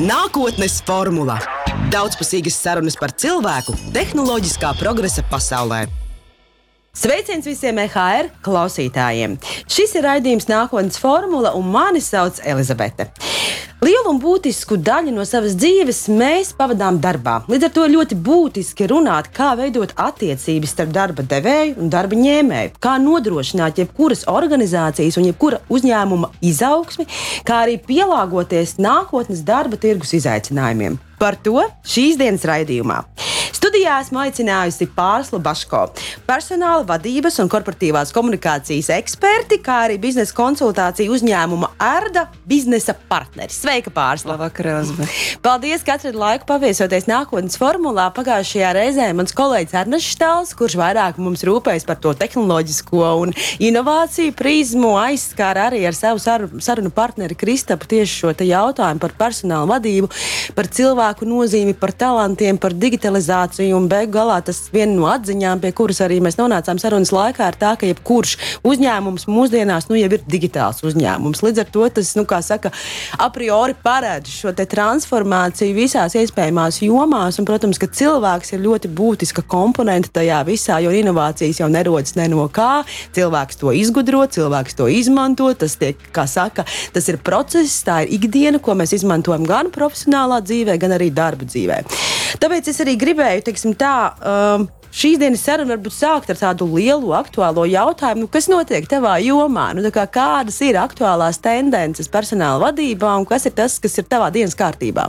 [0.00, 1.34] Nākotnes formula-
[1.92, 5.82] daudzpusīgas sarunas par cilvēku tehnoloģiskā progresa pasaulē.
[6.96, 9.36] Sveiciens visiem EHR klausītājiem!
[9.68, 13.10] Šis ir raidījums Nākotnes formula, un mani sauc Elizabete.
[13.80, 17.38] Lielu un būtisku daļu no savas dzīves mēs pavadām darbā.
[17.48, 22.74] Līdz ar to ļoti būtiski runāt, kā veidot attiecības starp darba devēju un darba ņēmēju,
[22.76, 27.08] kā nodrošināt jebkuras organizācijas un jebkura uzņēmuma izaugsmi,
[27.48, 31.00] kā arī pielāgoties nākotnes darba tirgus izaicinājumiem.
[31.20, 33.00] Par to šīs dienas raidījumā.
[33.60, 35.82] Studijā esmu aicinājusi Pārslu Baško,
[36.24, 43.60] personāla vadības un korporatīvās komunikācijas eksperti, kā arī biznesa konsultāciju uzņēmuma Erda biznesa partneris.
[43.70, 44.32] Sveika, Pārsla!
[44.32, 45.12] Labvakar, Elizabete!
[45.44, 48.08] Paldies, ka atradi laiku paviesoties nākotnes formulā.
[48.16, 53.30] Pagājušajā reizē mans kolēģis Ernsts Štāls, kurš vairāk mums rūpējas par to tehnoloģisko un
[53.62, 60.10] inovāciju prizmu, aizskāra arī ar savu sarunu partneri Kristapu tieši šo jautājumu par personāla vadību,
[60.58, 63.78] par cilvēku nozīmi, par talantiem, par digitalizāciju.
[63.78, 67.60] Un beigās galā tas viena no atziņām, pie kuras arī mēs nonācām sarunas laikā, ir
[67.62, 68.34] tā, ka jebkurš
[68.66, 71.46] uzņēmums mūsdienās nu, jau ir digitāls uzņēmums.
[71.46, 72.74] Līdz ar to tas, nu, kā saka,
[73.14, 77.36] a priori paredz šo transformāciju visās iespējamās jomās.
[77.40, 82.30] Un, protams, ka cilvēks ir ļoti būtiska komponente tajā visā, jo inovācijas jau nerodas ne
[82.32, 82.82] no kā.
[83.16, 85.52] Cilvēks to izgudro, cilvēks to izmanto.
[85.60, 86.00] Tas, tiek,
[86.30, 91.12] saka, tas ir process, tā ir ikdiena, ko mēs izmantojam gan profesionālā dzīvē, gan arī
[91.12, 91.82] darba dzīvē.
[92.40, 93.96] Tāpēc es arī gribēju, teiksim, tā.
[94.24, 99.20] Um, Šīs dienas saruna varbūt sākt ar tādu lielu aktuālo jautājumu, nu, kas notiek tavā
[99.22, 99.68] jomā.
[99.78, 104.32] Nu, kā, kādas ir aktuālās tendences personāla vadībā un kas ir tas, kas ir tavā
[104.34, 105.06] dienas kārtībā?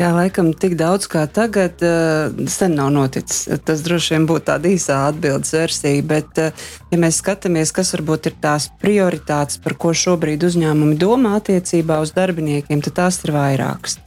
[0.00, 3.42] Jā, laikam tik daudz kā tagad uh, sen nav noticis.
[3.68, 8.30] Tas droši vien būtu tāda īsā atbildes versija, bet, uh, ja mēs skatāmies, kas varbūt
[8.30, 13.98] ir tās prioritātes, par ko šobrīd uzņēmumi domā attiecībā uz darbiniekiem, tad tās ir vairākas.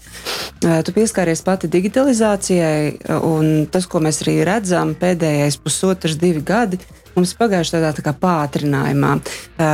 [0.64, 6.80] Tu pieskāries pati digitalizācijai, un tas, ko mēs arī redzam pēdējais pusotrs, divi gadi,
[7.16, 9.14] mums pagājušajā gadā tā kā pātrinājumā.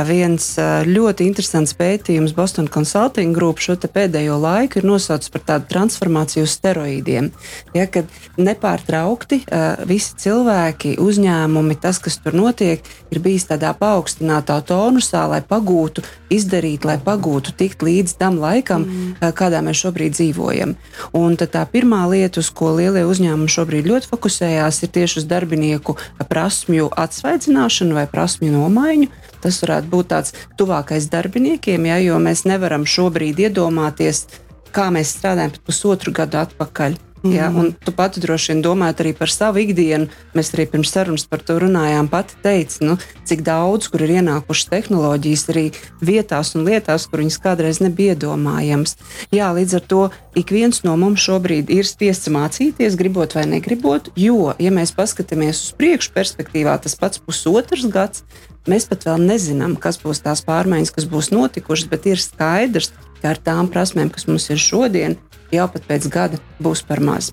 [0.08, 0.52] Viens
[0.86, 6.54] ļoti interesants pētījums Boston Consulting Group šo pēdējo laiku ir nosaucis par tādu transformāciju uz
[6.58, 7.30] steroīdiem.
[7.76, 9.42] Ja, kad nepārtraukti
[9.88, 16.84] visi cilvēki, uzņēmumi, tas, kas tur notiek, ir bijis tādā paaugstinātā tonusā, lai pagūtu izdarīt,
[16.86, 19.32] lai pagūtu tikt līdz tam laikam, mm.
[19.38, 20.76] kādā mēs šobrīd dzīvojam.
[21.16, 25.96] Un tā pirmā lieta, uz ko lielie uzņēmumi šobrīd ļoti fokusējās, ir tieši uz darbinieku
[26.30, 26.90] prasmju
[27.30, 29.08] atsvaidzināšanu vai prasmju nomaiņu.
[29.40, 34.26] Tas varētu būt tāds tuvākais darbiniekiem, ja, jo mēs nevaram šobrīd iedomāties,
[34.74, 36.98] kā mēs strādājam pusotru gadu atpakaļ.
[37.22, 37.32] Mm.
[37.36, 40.08] Ja, un tu pati droši vien domājat arī par savu ikdienu.
[40.32, 42.08] Mēs arī pirms sarunas par to runājām.
[42.08, 42.96] Pati teica, nu,
[43.28, 45.66] cik daudz, kur ir ienākušas tehnoloģijas, arī
[46.00, 48.96] vietās un lietās, kur viņas kādreiz nebija iedomājams.
[49.36, 50.02] Jā, līdz ar to
[50.40, 54.08] ik viens no mums šobrīd ir spiests mācīties, gribot vai negribot.
[54.16, 58.24] Jo, ja mēs paskatāmies uz priekšu perspektīvā, tas pats pusotrs gads,
[58.70, 63.34] mēs pat vēl nezinām, kas būs tās pārmaiņas, kas būs notikušas, bet ir skaidrs, ka
[63.34, 65.18] ar tām prasmēm, kas mums ir šodien,
[65.54, 67.32] jau pat pēc gada būs par maz.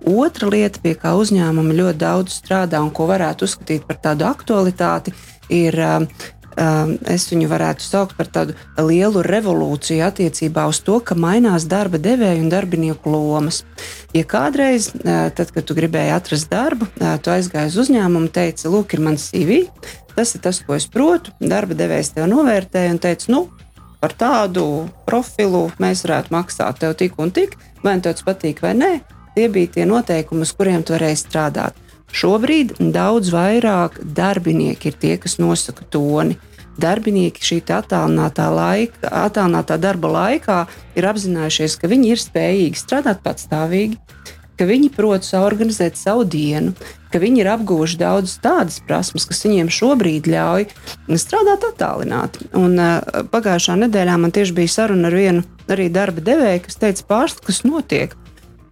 [0.00, 5.12] Otra lieta, pie kā uzņēmumi ļoti daudz strādā un ko varētu uzskatīt par tādu aktualitāti,
[5.52, 6.06] ir um,
[6.56, 12.00] um, es viņu varētu saukt par tādu lielu revolūciju attiecībā uz to, ka mainās darba
[12.00, 13.62] devēja un darbinieku lomas.
[14.16, 18.30] Ja kādreiz, uh, tad, kad tu gribēji atrast darbu, uh, tu aizgāji uz uzņēmumu un
[18.34, 19.62] teici, lūk, ir mans CV,
[20.16, 21.34] tas ir tas, ko es protu.
[21.40, 23.46] Darba devējs tev novērtēja un teica, nu,
[24.00, 24.64] par tādu
[25.06, 28.92] profilu mēs varētu maksāt tev tik un tik, vai nu tev tas patīk vai nē.
[29.36, 31.76] Tie bija tie noteikumi, uz kuriem tu varēji strādāt.
[32.10, 36.36] Šobrīd daudz vairāk darbinieki ir tie, kas nosaka toni.
[36.80, 40.58] Darbinieki šī attālinātā, laika, attālinātā darba laikā
[40.98, 43.98] ir apzinājušies, ka viņi ir spējīgi strādāt patstāvīgi,
[44.60, 46.74] ka viņi prot organizēt savu dienu,
[47.10, 50.66] ka viņi ir apguvuši daudz tādas prasmes, kas viņiem šobrīd ļauj
[51.16, 52.50] strādāt attālināti.
[52.60, 57.06] Un, uh, pagājušā nedēļā man tieši bija saruna ar vienu arī darba devēju, kas teica,
[57.08, 58.12] pārstāv, kas notiek.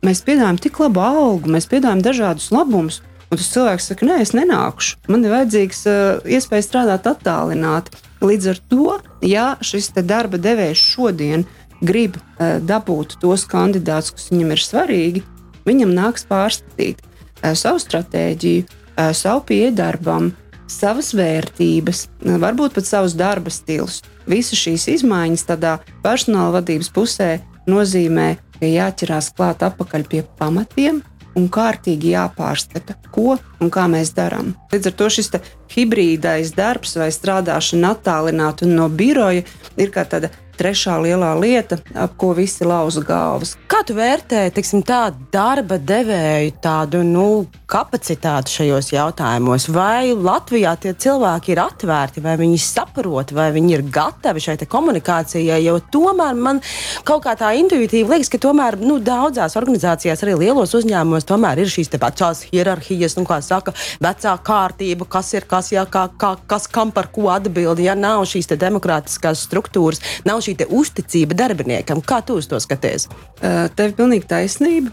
[0.05, 3.01] Mēs piedāvājam tik labu algu, mēs piedāvājam dažādus labumus.
[3.29, 5.01] Un tas cilvēks saka, nē, es nenākušu.
[5.13, 7.97] Man ir vajadzīgs uh, iespēja strādāt attālināti.
[8.25, 11.49] Līdz ar to, ja šis darba devējs šodien
[11.81, 15.27] grib uh, dabūt tos kandidātus, kas viņam ir svarīgi,
[15.69, 20.33] viņam nāks pārskatīt uh, savu stratēģiju, uh, savu pieeju darbam,
[20.69, 24.03] savas vērtības, uh, varbūt pat savus darba stilus.
[24.29, 27.31] Visas šīs izmaiņas tādā personāla vadības pusē
[27.69, 31.01] nozīmē, ka jāķerās klāt atpakaļ pie pamatiem,
[31.39, 34.55] un kārtīgi jāpārskata, ko un kā mēs darām.
[34.73, 35.31] Līdz ar to šis
[35.75, 39.45] hibrīdais darbs vai strādāšana attālināti no biroja
[39.79, 43.55] ir kā tāda trešā lielā lieta, ap ko visi lauza galvas.
[43.71, 49.69] Kā tu vērtē teiksim, tā, darba devēju tādu nu, kapacitāti šajos jautājumos?
[49.73, 55.61] Vai Latvijā tie cilvēki ir atvērti, vai viņi saprot, vai viņi ir gatavi šai komunikācijai?
[55.65, 56.63] Jo tomēr man
[57.07, 61.73] kaut kā tā intuitīvi liekas, ka tomēr nu, daudzās organizācijās, arī lielos uzņēmumos, tomēr ir
[61.73, 66.69] šīs vecās hierarhijas, nu, kā saka, vecā kārtība, kas ir kas, jā, kā, kā, kas
[66.73, 67.83] kam par ko atbild.
[67.85, 72.03] Ja nav šīs demokrātiskās struktūras, nav šī uzticība darbiniekam.
[72.03, 73.09] Kā tu uz to skaties?
[73.41, 74.93] Tev ir pilnīgi taisnība.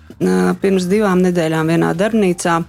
[0.62, 2.62] Pirms divām nedēļām vienā darbnīcā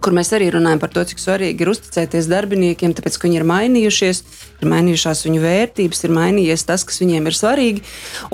[0.00, 3.46] kur mēs arī runājam par to, cik svarīgi ir uzticēties darbiniekiem, tāpēc, ka viņi ir
[3.48, 4.20] mainījušies,
[4.62, 7.84] ir mainījušās viņu vērtības, ir mainījies tas, kas viņiem ir svarīgi.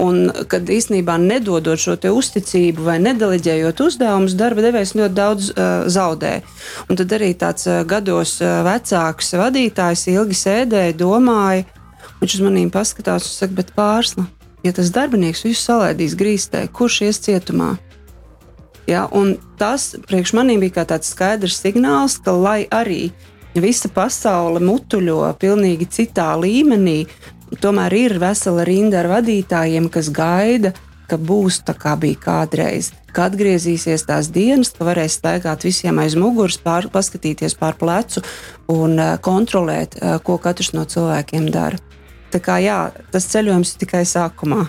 [0.03, 6.37] Un kad īstenībā nedodot šo uzticību vai nedeleģējot uzdevumus, darba devējs ļoti daudz uh, zaudē.
[6.87, 11.67] Un tad arī tāds uh, gados uh, vecāks vadītājs ilgi sēdēja, domāja,
[12.21, 14.27] viņš uz maniem paskatās un saka, bet pārsla
[14.67, 17.77] ja tas darbinieks visu salaidīs grīstē, kurš ies cietumā?
[18.87, 19.07] Ja,
[19.59, 23.11] tas priekš maniem bija tāds skaidrs signāls, ka lai arī
[23.57, 27.07] visa pasaule mutuļo pilnīgi citā līmenī,
[27.63, 30.75] tomēr ir vesela rinda ar vadītājiem, kas gaida,
[31.11, 32.93] ka būs tā kā bija kādreiz.
[33.15, 38.23] Kad atgriezīsies tās dienas, ka varēs staigāt visiem aiz muguras, pār, paskatīties pār plecu
[38.71, 41.81] un uh, kontrolēt, uh, ko katrs no cilvēkiem dara.
[42.33, 42.81] Tā kā jā,
[43.13, 44.67] tas ceļojums ir tikai sākumā.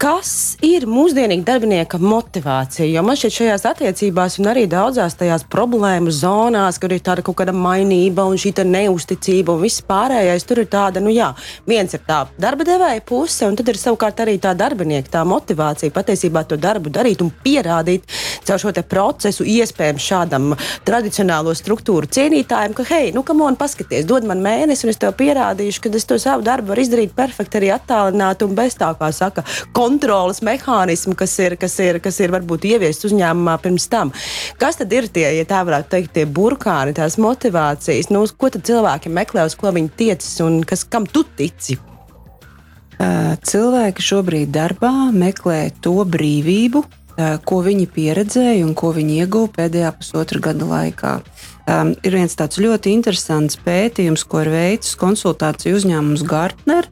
[0.00, 2.86] Kas ir mūsdienīga darbinieka motivācija?
[2.88, 7.36] Jo man šķiet, šajās attiecībās un arī daudzās tajās problēmu zonās, kur ir tāda kaut
[7.36, 11.26] kāda mainība un šī neusticība un viss pārējais, tur ir tāda, nu jā,
[11.68, 15.92] viens ir tā darba devēja puse, un tad ir savukārt arī tā darbinieka tā motivācija
[15.92, 18.08] patiesībā to darbu darīt un pierādīt
[18.48, 20.48] caur šo procesu iespējams šādam
[20.88, 25.12] tradicionālo struktūru cienītājam, ka, hei, nu, kam on paskaties, dod man mēnesi, un es tev
[25.20, 29.12] pierādīšu, ka es to savu darbu varu izdarīt perfekti arī attālināti un bez tā, kā
[29.12, 29.44] saka,
[29.90, 34.14] kontrolas mehānismu, kas ir, kas ir, kas ir varbūt ieviests uzņēmumā pirms tam.
[34.60, 38.12] Kas tad ir tie, ja tā varētu teikt, tie burkāni, tās motivācijas?
[38.14, 41.78] Nu, ko tad cilvēki meklē, uz ko viņi tiecas un kas, kam tu tici?
[43.00, 46.82] Cilvēki šobrīd darbā meklē to brīvību,
[47.44, 51.14] ko viņi pieredzēja un ko viņi ieguva pēdējā pusotra gada laikā.
[51.70, 56.88] Um, ir viens tāds ļoti interesants pētījums, ko ir veicis konsultāciju uzņēmums Gartner,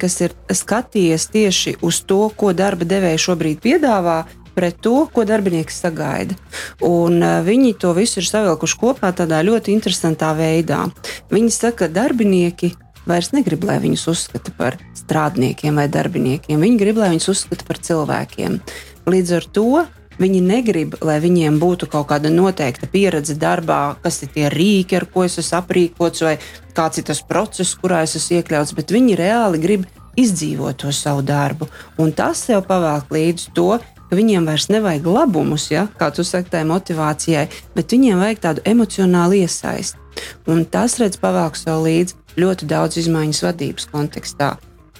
[0.00, 4.22] kas ir skatījies tieši uz to, ko darba devēja šobrīd piedāvā,
[4.54, 6.38] pret to, ko darbinieks sagaida.
[6.86, 10.86] Un, viņi to visu ir savilkuši kopā tādā ļoti interesantā veidā.
[11.34, 12.72] Viņi saka, ka darbinieki
[13.08, 16.60] vairs negrib, lai viņus uzskata par strādniekiem vai darbiniekiem.
[16.60, 18.60] Viņi grib, lai viņus uzskata par cilvēkiem.
[19.10, 19.68] Līdz ar to
[20.14, 25.08] Viņi negrib, lai viņiem būtu kaut kāda noteikta pieredze darbā, kas ir tie rīki, ar
[25.10, 26.36] ko es esmu aprīkots, vai
[26.76, 29.88] kāds ir tas process, kurā es esmu iekļauts, bet viņi reāli grib
[30.20, 31.66] izdzīvot to savu darbu.
[31.98, 33.72] Un tas sev pavēl līdzi to,
[34.06, 38.64] ka viņiem vairs nevajag labumus, ja, kā tu saki, tai motivācijai, bet viņiem vajag tādu
[38.70, 39.98] emocionālu iesaisti.
[40.46, 44.54] Un tas redz pavēl sev līdzi ļoti daudz izmaiņas vadības kontekstā.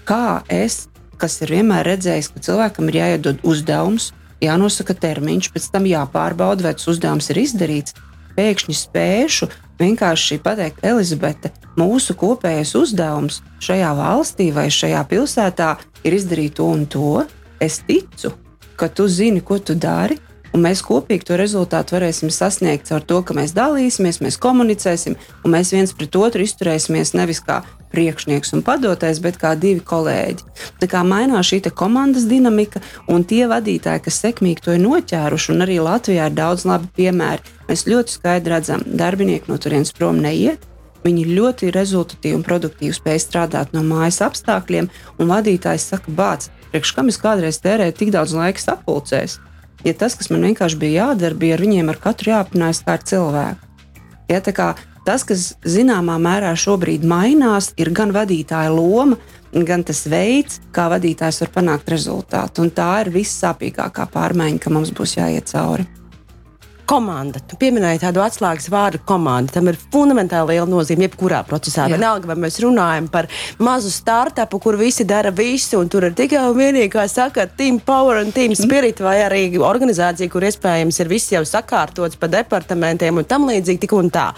[0.08, 0.88] Kā es,
[1.18, 4.12] kas ir vienmēr redzējis, ka cilvēkam ir jāiedod uzdevums,
[4.44, 7.96] jānosaka termiņš, pēc tam jāpārbauda, vai tas uzdevums ir izdarīts.
[8.34, 15.74] Pēkšņi spēšu vienkārši pateikt, Elizabete, mūsu kopējais uzdevums šajā valstī vai šajā pilsētā
[16.04, 17.24] ir izdarīt to un to.
[17.62, 18.34] Es ticu,
[18.76, 20.18] ka tu zini, ko tu dari,
[20.54, 25.54] un mēs kopīgi to rezultātu varēsim sasniegt ar to, ka mēs dalīsimies, mēs komunicēsim, un
[25.54, 27.62] mēs viens pret otru izturēsimies nevis kā
[27.94, 30.46] priekšnieks un padotais, bet kā divi kolēģi.
[30.82, 35.66] Tā kā mainās šī komandas dinamika, un tie vadītāji, kas sekmīgi to ir noķēruši, un
[35.66, 40.70] arī Latvijā ir daudz labi piemēri, mēs ļoti skaidri redzam, darbinieki no turienes prom neiet.
[41.04, 44.88] Viņi ļoti rezultatīvi un produktīvi spēj strādāt no mājas apstākļiem,
[45.20, 49.36] un vadītājs saka, bāc, priekš kam es kādreiz tērēju tik daudz laika sapulcēs.
[49.84, 53.06] Ja tas, kas man vienkārši bija jādara, bija ar viņiem ar katru jāaprinājās kā ar
[53.10, 53.72] cilvēku.
[54.30, 59.18] Ja, kā, Tas, kas zināmā mērā šobrīd mainās, ir gan vadītāja loma,
[59.68, 62.64] gan tas veids, kā vadītājs var panākt rezultātu.
[62.64, 65.84] Un tā ir vissāpīgākā pārmaiņa, ka mums būs jāiet cauri
[66.88, 67.40] komanda.
[67.48, 69.52] Tu pieminēji tādu atslēgas vārdu komanda.
[69.56, 71.86] Tam ir fundamentāli liela nozīme jebkurā procesā.
[71.88, 71.96] Jā.
[71.96, 73.28] Vienalga, vai mēs runājam par
[73.62, 77.80] mazu startupu, kur visi dara visu, un tur ir tikai un vienīgi, kā saka, team
[77.84, 83.22] power un team spirit, vai arī organizācija, kur iespējams ir viss jau sakārtots pa departamentiem
[83.22, 84.28] un tam līdzīgi, tik un tā.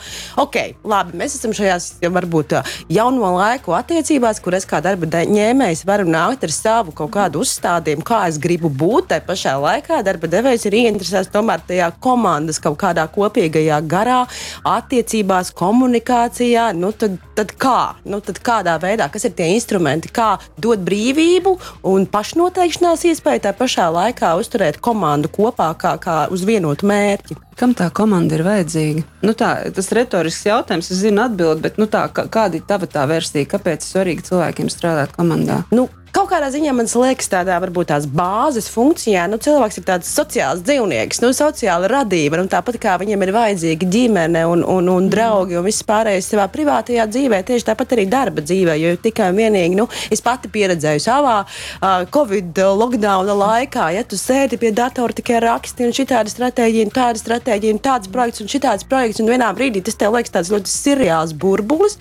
[0.42, 2.56] Ok, labi, mēs esam šajās varbūt
[2.92, 8.06] jauno laiku attiecībās, kur es kā darba ņēmējs varu nākt ar savu kaut kādu uzstādījumu,
[8.06, 9.10] kā es gribu būt.
[9.10, 14.26] Tā pašā laikā darba devējs ir ieinteresēts tomēr tajā komandā komandas kaut kādā kopīgajā garā,
[14.66, 16.72] attiecībās, komunikācijā.
[16.76, 17.96] Nu, tad, tad kā?
[18.04, 21.56] Nu, tad kādā veidā, kas ir tie instrumenti, kā dot brīvību
[21.88, 27.40] un pašnoteikšanās iespēju tā pašā laikā uzturēt komandu kopā kā, kā uz vienotu mērķi?
[27.56, 29.06] Kam tā komanda ir vajadzīga?
[29.24, 32.84] Nu tā, tas ir retorisks jautājums, es zinu atbildi, bet nu tā, kāda ir tava
[32.84, 33.48] tā versija?
[33.48, 35.62] Kāpēc ir svarīgi cilvēkiem strādāt komandā?
[35.72, 40.08] Nu, Kaut kādā ziņā man liekas, tādā varbūt tās bāzes funkcijā, nu, cilvēks ir tāds
[40.08, 42.38] sociāls dzīvnieks, nu, sociāla radība.
[42.40, 46.46] Nu, tāpat kā viņam ir vajadzīga ģimene un, un, un draugi un viss pārējais savā
[46.54, 48.76] privātajā dzīvē, tieši tāpat arī darba dzīvē.
[48.80, 54.16] Jo tikai un vienīgi, nu, es pati pieredzēju savā uh, Covid lockdown laikā, ja tu
[54.16, 58.40] sēdi pie datora tikai raksti un šī tāda stratēģija, un tāda stratēģija, un tāds projekts
[58.40, 62.00] un šitāds projekts, un vienā brīdī tas tev liekas tāds ļoti seriāls burbulis,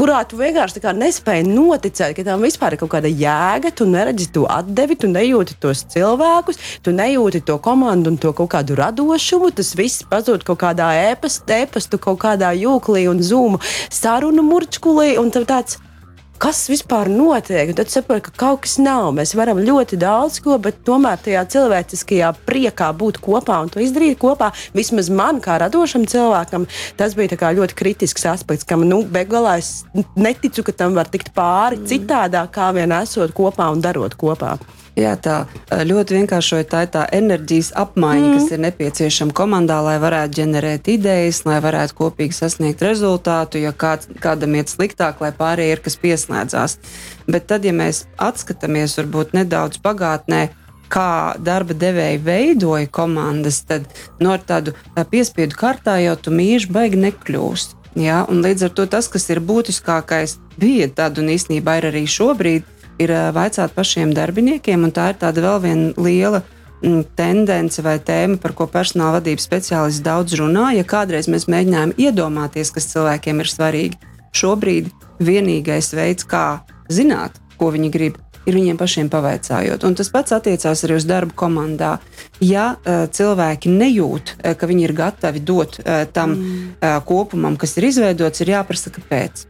[0.00, 4.30] kurā tu vienkārši nespēji noticēt, ka tam vispār ir kaut kāda jēga jēga, tu neredzi
[4.34, 9.50] to atdevi, tu nejūti tos cilvēkus, tu nejūti to komandu un to kaut kādu radošumu.
[9.56, 11.64] Tas viss pazūd kaut kādā e-pastā,
[11.98, 15.16] kaut kādā jūklī un zūmu sarunu murčkulī.
[15.20, 15.78] Un tāds,
[16.40, 17.70] kas vispār notiek.
[17.70, 19.10] Un tad saprotu, ka kaut kas nav.
[19.16, 24.18] Mēs varam ļoti daudz ko, bet tomēr tajā cilvēciskajā priekā būt kopā un to izdarīt
[24.20, 24.50] kopā.
[24.76, 26.66] Vismaz man, kā radošam cilvēkam,
[27.00, 31.80] tas bija ļoti kritisks aspekts, kam nu, beigās es neticu, ka tam var tikt pāri
[31.80, 31.88] mm.
[31.90, 34.56] citādāk, kā vien esot kopā un darot kopā.
[34.98, 38.36] Jā, tā ļoti vienkāršoja tā tā enerģijas apmaiņa, mm.
[38.36, 44.10] kas ir nepieciešama komandā, lai varētu ģenerēt idejas, lai varētu kopīgi sasniegt rezultātu, ja kāds,
[44.22, 46.78] kādam iet sliktāk, lai pārējie ir kas pieslēdzās.
[47.30, 50.48] Bet tad, ja mēs atskatāmies varbūt nedaudz pagātnē,
[50.90, 53.86] kā darba devēji veidoja komandas, tad
[54.18, 54.74] no nu, tādu
[55.10, 57.76] piespiedu kārtā jau tu mīļš baigi nekļūst.
[58.00, 58.24] Ja?
[58.26, 62.66] Līdz ar to tas, kas ir būtiskākais, bija tad un īstenībā ir arī šobrīd,
[63.00, 66.42] ir vaicāt pašiem darbiniekiem, un tā ir tāda vēl viena liela
[66.84, 70.70] mm, tendence vai tēma, par ko personāla vadības speciālists daudz runā.
[70.76, 74.00] Ja kādreiz mēs mēģinājām iedomāties, kas cilvēkiem ir svarīgi,
[74.36, 74.90] šobrīd
[75.20, 79.84] vienīgais veids, kā zināt, ko viņi grib, ir viņiem pašiem pavaicājot.
[79.86, 81.96] Un tas pats attiecās arī uz darbu komandā.
[82.44, 86.68] Ja uh, cilvēki nejūt, ka viņi ir gatavi dot uh, tam mm.
[86.80, 89.46] uh, kopumam, kas ir izveidots, ir jāprasa, kāpēc.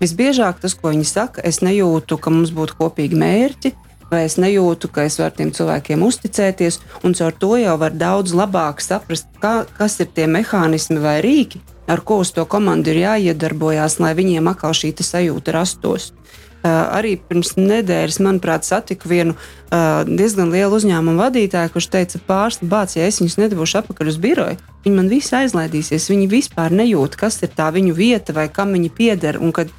[0.00, 3.74] Visbiežāk tas, ko viņi saka, es nejūtu, ka mums būtu kopīgi mērķi,
[4.10, 8.32] vai es nejūtu, ka es varu tiem cilvēkiem uzticēties, un caur to jau var daudz
[8.34, 13.02] labāk saprast, kā, kas ir tie mehānismi vai rīki, ar ko uz to komandu ir
[13.04, 16.12] jāiedarbojās, lai viņiem atkal šī sajūta rastos.
[16.60, 22.70] Uh, arī pirms nedēļas, manuprāt, satiku vienu uh, diezgan lielu uzņēmumu vadītāju, kurš teica, pārsteigts,
[22.70, 26.08] bāc, ja es viņus nedabūšu atpakaļ uz biroju, viņi man visi aizlaidīsies.
[26.10, 29.38] Viņi vispār nejūt, kas ir tā viņu vieta vai kam viņi pieder.
[29.38, 29.70] Un kad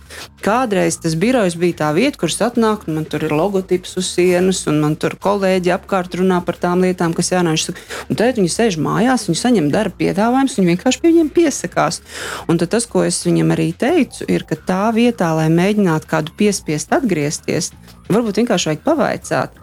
[0.46, 4.64] kādreiz tas birojs bija tā vieta, kur atnāk, un man tur ir logotips uz sienas,
[4.72, 7.76] un man tur kolēģi apkārt runā par tām lietām, kas jānāk.
[8.08, 12.00] Un tad viņi sēž mājās, viņi saņem darba piedāvājumus, viņi vienkārši pie viņiem piesakās.
[12.48, 16.94] Un tas, ko es viņam arī teicu, ir, ka tā vietā, lai mēģinātu kādu piespiest
[16.96, 17.74] atgriezties,
[18.08, 19.61] varbūt vienkārši vajag pavaicāt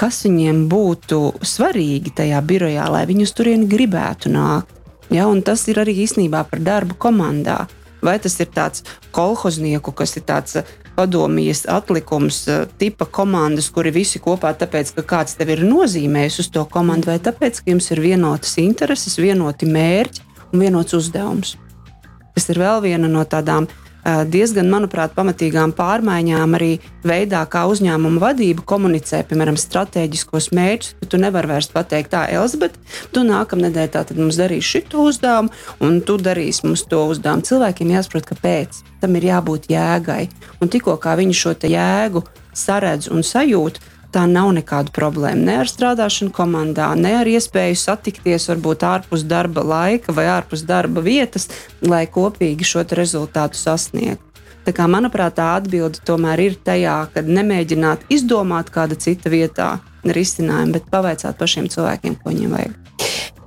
[0.00, 4.78] kas viņiem būtu svarīgi tajā birojā, lai viņi uz turieni gribētu nākt.
[5.12, 7.66] Ja, tas ir arī īstenībā par darbu komandā.
[8.02, 8.82] Vai tas ir tāds
[9.14, 15.04] kolhoznieku, kas ir tāds eh, padomjas atlikums, eh, tipa komandas, kuri visi kopā, tāpēc, ka
[15.12, 19.68] kāds tev ir nozīmējis uz to komandu, vai tāpēc, ka jums ir vienotas intereses, vienoti
[19.70, 21.54] mērķi un vienots uzdevums.
[22.32, 26.72] Tas ir vēl viena no tādām uh, diezgan, manuprāt, pamatīgām pārmaiņām arī
[27.06, 30.96] veidā, kā uzņēmuma vadība komunicē, piemēram, strateģiskos mērķus.
[31.06, 32.80] Tu nevari vairs pateikt, tā, Elizabete,
[33.14, 35.52] tu nākamā nedēļā tātad mums darīsi šo uzdevumu,
[35.84, 37.46] un tu darīsi mums to uzdevumu.
[37.46, 40.26] Cilvēkiem jāsaprot, kāpēc tam ir jābūt jēgai.
[40.62, 43.78] Un tikko viņi šo jēgu saredz un sajūt,
[44.12, 45.46] tā nav nekāda problēma.
[45.46, 51.04] Ne ar strādāšanu komandā, ne ar iespēju satikties varbūt ārpus darba laika vai ārpus darba
[51.04, 51.48] vietas,
[51.80, 54.28] lai kopīgi šo rezultātu sasniegtu.
[54.62, 59.72] Tā kā, manuprāt, tā atbilde tomēr ir tajā, ka nemēģināt izdomāt kāda cita vietā
[60.06, 62.78] risinājumu, bet pavaicāt pašiem cilvēkiem, ko viņiem vajag.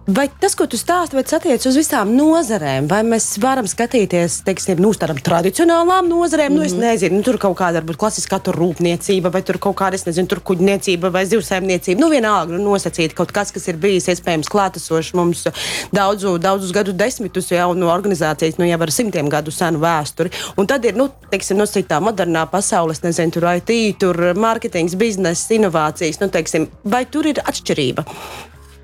[0.06, 4.92] Vai tas, ko tu stāsti, attiecas uz visām nozarēm, vai mēs varam skatīties teiksim, nu,
[4.94, 6.52] tādām tradicionālām nozarēm?
[6.52, 6.62] Mm -hmm.
[6.62, 6.82] nu, es mhm.
[6.82, 11.10] nezinu, nu, tur kaut kāda varbūt klasiskā rūpniecība, vai tur kaut kāda, nezinu, tur kuģniecība
[11.10, 12.00] vai zivsaimniecība.
[12.00, 15.44] Nu, vienalga, nu, nosacīt kaut kas, kas ir bijis iespējams klātesošs mums
[15.92, 20.30] daudzu, daudzus gadu desmitus jau no organizācijas, nu, jau ar simtiem gadu senu vēsturi.
[20.58, 26.20] Un tad ir, nu, teiksim, nosacītā modernā pasaules, nezinu, tur IT, tur mārketings, biznesa, inovācijas,
[26.20, 28.06] nu, teiksim, vai tur ir atšķirība?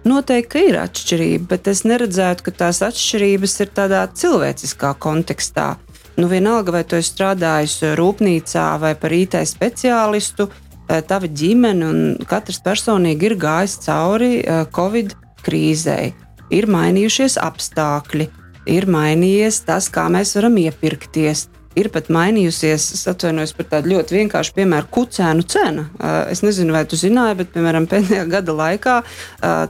[0.01, 5.75] Noteikti ir atšķirība, bet es neredzētu, ka tās atšķirības ir tādā cilvēciskā kontekstā.
[6.17, 10.49] Nu, vienalga, vai tu strādājis rūpnīcā vai par IT speciālistu,
[10.89, 15.15] eh, tava ģimene un katrs personīgi ir gājis cauri eh, Covid
[15.45, 16.13] krīzei.
[16.51, 18.25] ir mainījušies apstākļi,
[18.67, 21.47] ir mainījies tas, kā mēs varam iepirkties
[21.79, 25.85] ir pat mainījusies, es atvainojos par tādu ļoti vienkāršu piemēru, kucēnu cena.
[26.31, 28.95] Es nezinu, vai tu zināji, bet, piemēram, pēdējā gada laikā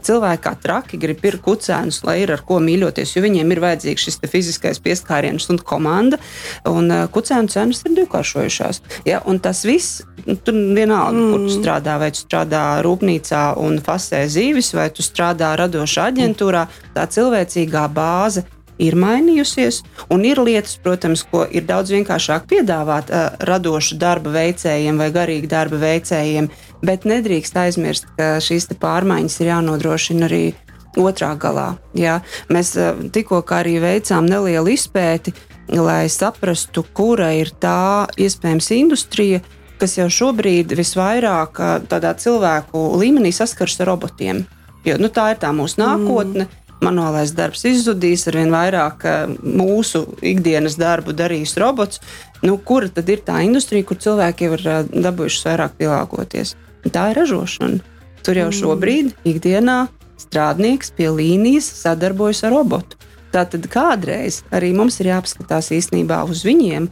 [0.08, 4.08] cilvēki kā traki grib pirkt kucēnus, lai ir ar ko mīļoties, jo viņiem ir vajadzīgs
[4.08, 6.20] šis fiziskais pieskāriens un komanda,
[6.70, 8.82] un kucēnu cenas ir divkāršojušās.
[9.08, 11.30] Ja, un tas viss, nu, tur vienalga, mm.
[11.34, 11.58] kur tu mm.
[11.60, 16.66] strādā, vai tu strādā rūpnīcā un fasē zīvis, vai tu strādā radošā aģentūrā,
[16.96, 18.46] tā cilvēcīgā bāze
[18.82, 25.00] ir mainījusies, un ir lietas, protams, ko ir daudz vienkāršāk piedāvāt uh, radošu darba veicējiem
[25.02, 26.50] vai garīgi darba veicējiem,
[26.86, 30.44] bet nedrīkst aizmirst, ka šīs pārmaiņas ir jānodrošina arī
[31.00, 31.76] otrā galā.
[31.98, 32.20] Jā.
[32.52, 35.34] Mēs uh, tikko arī veicām nelielu izpēti,
[35.72, 39.44] lai saprastu, kura ir tā iespējams industrija,
[39.82, 44.44] kas jau šobrīd visvairāk uh, tādā cilvēku līmenī saskars ar robotiem.
[44.82, 46.48] Jo, nu, tā ir tā mūsu nākotne.
[46.48, 49.06] Mm manuālais darbs izzudīs, ar vien vairāk
[49.42, 52.02] mūsu ikdienas darbu darīs robots.
[52.42, 56.56] Nu, kura tad ir tā industrija, kur cilvēki jau ir dabūjuši vairāk pielāgoties?
[56.90, 57.82] Tā ir ražošana.
[58.26, 58.58] Tur jau mm.
[58.58, 59.78] šobrīd ikdienā
[60.22, 62.98] strādnieks pie līnijas sadarbojas ar robotu.
[63.32, 66.90] Tātad kādreiz arī mums ir jāpaskatās īstenībā uz viņiem,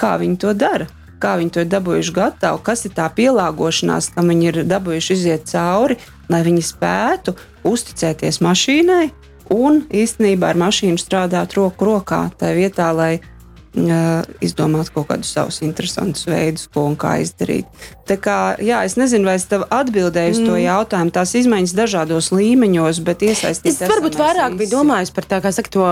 [0.00, 0.88] kā viņi to dara
[1.20, 5.46] kā viņi to ir dabūjuši gatavu, kas ir tā pielāgošanās, kam viņi ir dabūjuši iziet
[5.50, 5.98] cauri,
[6.30, 7.34] lai viņi spētu
[7.68, 9.10] uzticēties mašīnai
[9.50, 15.60] un īstenībā ar mašīnu strādāt roku rokā, tā vietā, lai uh, izdomāt kaut kādus savus
[15.66, 17.66] interesantus veidus, ko un kā izdarīt.
[18.08, 20.48] Tā kā, jā, es nezinu, vai es tev atbildēju uz mm.
[20.50, 21.14] to jautājumu.
[21.14, 23.74] Tās izmaiņas dažādos līmeņos, bet iesaistīt.
[23.74, 25.86] Es varbūt vairāk biju domājis par tā, kā saka, to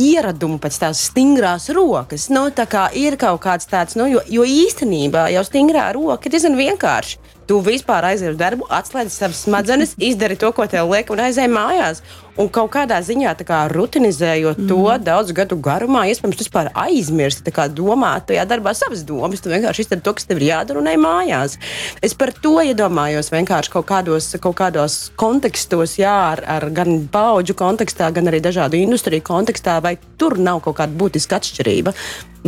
[0.00, 2.28] ieradumu pēc tās stingrās rokas.
[2.32, 6.36] Nu, tā kā ir kaut kāds tāds, nu, jo, jo īstenībā jau stingrā roka ir
[6.36, 7.20] diezgan vienkārši.
[7.52, 11.50] Tu vispār aizies uz darbu, atslēdz savas smadzenes, izdari to, ko tev liek, un aizej
[11.52, 12.00] mājās.
[12.40, 14.70] Un kaut kādā ziņā kā, rutinizējot mm.
[14.70, 19.44] to daudzu gadu garumā, iespējams, tu vispār aizmirsti domāt tajā darbā savas domas.
[19.44, 21.58] Tu vienkārši izdari to, kas tev ir jādara un ej mājās.
[22.00, 27.52] Es par to iedomājos vienkārši kaut kādos, kaut kādos kontekstos, jā, ar, ar gan paudžu
[27.52, 31.92] kontekstā, gan arī dažādu industriju kontekstā, vai tur nav kaut kāda būtiska atšķirība.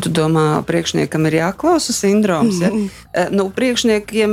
[0.01, 2.57] Tu domā, priekšniekam ir jāklausa sindroms.
[2.65, 2.73] Ja?
[2.73, 2.89] Mm
[3.31, 4.33] nu, priekšniekiem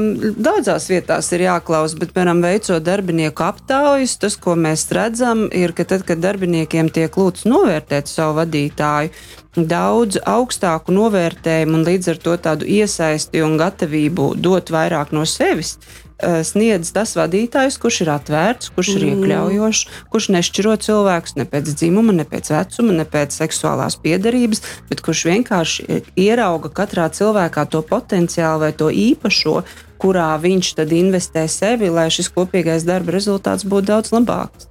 [0.61, 5.87] daudzās vietās ir jāklausa, bet, piemēram, veicot darbinieku aptaujas, tas, ko mēs redzam, ir, ka
[5.89, 9.09] tad, kad darbiniekiem tiek lūgts novērtēt savu vadītāju,
[9.57, 15.79] daudz augstāku novērtējumu un līdz ar to tādu iesaisti un gatavību dot vairāk no sevis,
[16.21, 19.13] Eh, sniedz tas vadītājs, kurš ir atvērts, kurš ir mm.
[19.15, 19.79] iekļaujošs,
[20.13, 25.23] kurš nešķiro cilvēkus ne pēc dzimuma, ne pēc vecuma, ne pēc seksuālās piedarības, bet kurš
[25.31, 29.63] vienkārši ierauga katrā cilvēkā to potenciālu vai to īpašo,
[30.01, 34.67] kurā viņš tad investē sevi, lai šis kopīgais darba rezultāts būtu daudz labāks.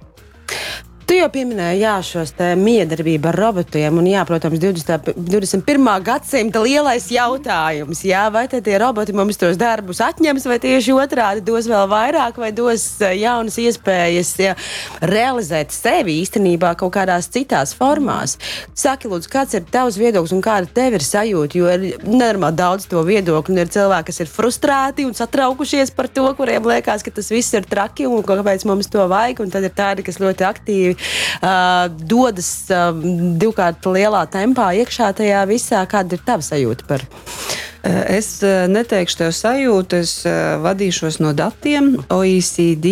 [1.09, 5.87] Tu jau pieminēji jā, šos miedarbību ar robotiem, un, jā, protams, 20, 21.
[6.05, 11.67] gadsimta lielais jautājums, jā, vai tie roboti mums tos darbus atņems, vai tieši otrādi dos
[11.67, 14.53] vēl vairāk, vai dos eh, jaunas iespējas jā,
[15.01, 18.37] realizēt sevi īstenībā kaut kādās citās formās.
[18.77, 22.87] Saki, lūdzu, kāds ir tavs viedoklis un kāda tev ir sajūta, jo ir nenormāli daudz
[22.91, 27.15] to viedokļu, un ir cilvēki, kas ir frustrēti un satraukušies par to, kuriem liekas, ka
[27.17, 30.47] tas viss ir traki un kāpēc mums to vajag, un tad ir tādi, kas ļoti
[30.47, 31.00] aktīvi
[31.41, 32.91] uh, dodas uh,
[33.41, 35.81] divkārt lielā tempā iekšā tajā visā.
[35.89, 37.05] Kāda ir tava sajūta par?
[37.81, 40.11] Es neteikšu tev sajūtu, es
[40.61, 41.95] vadīšos no datiem.
[42.13, 42.91] OECD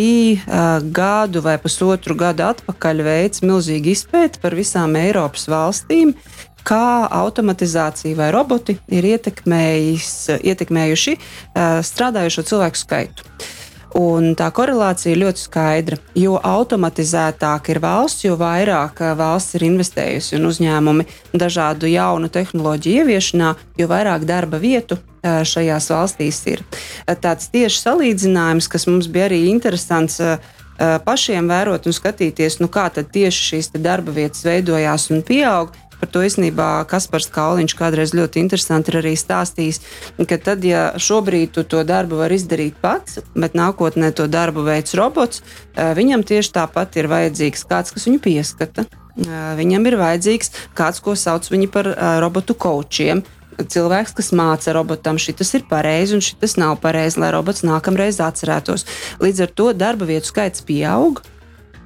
[0.97, 6.15] gadu vai pusotru gadu atpakaļ veids milzīgu izpēti par visām Eiropas valstīm,
[6.65, 11.17] kā automatizācija vai roboti ir ietekmējuši
[11.93, 13.29] strādājošo cilvēku skaitu.
[13.97, 15.97] Un tā korelācija ir ļoti skaidra.
[16.13, 23.55] Jo automatizētāka ir valsts, jo vairāk valsts ir investējusi un uzņēmumi dažādu jaunu tehnoloģiju ieviešanā,
[23.81, 26.63] jo vairāk darba vietu šajās valstīs ir.
[27.19, 30.21] Tāds tieši salīdzinājums, kas mums bija arī interesants
[30.79, 35.73] pašiem vērot un skatīties, nu kā tieši šīs darba vietas veidojās un pieaug.
[35.99, 39.81] Par to īstenībā Kaspars Kauliņš kādreiz ļoti interesanti ir arī stāstījis,
[40.29, 44.95] ka tad, ja šobrīd tu to darbu var izdarīt pats, bet nākotnē to darbu veids
[44.99, 45.43] robots,
[45.75, 48.87] viņam tieši tāpat ir vajadzīgs kāds, kas viņu pieskata.
[49.59, 53.23] Viņam ir vajadzīgs kāds, ko sauc par eh, robotu kočiem,
[53.59, 58.85] cilvēks, kas māca robotam, šis ir pareizi un šis nav pareizi, lai robots nākamreiz atcerētos.
[59.19, 61.21] Līdz ar to darba vietu skaits pieaug.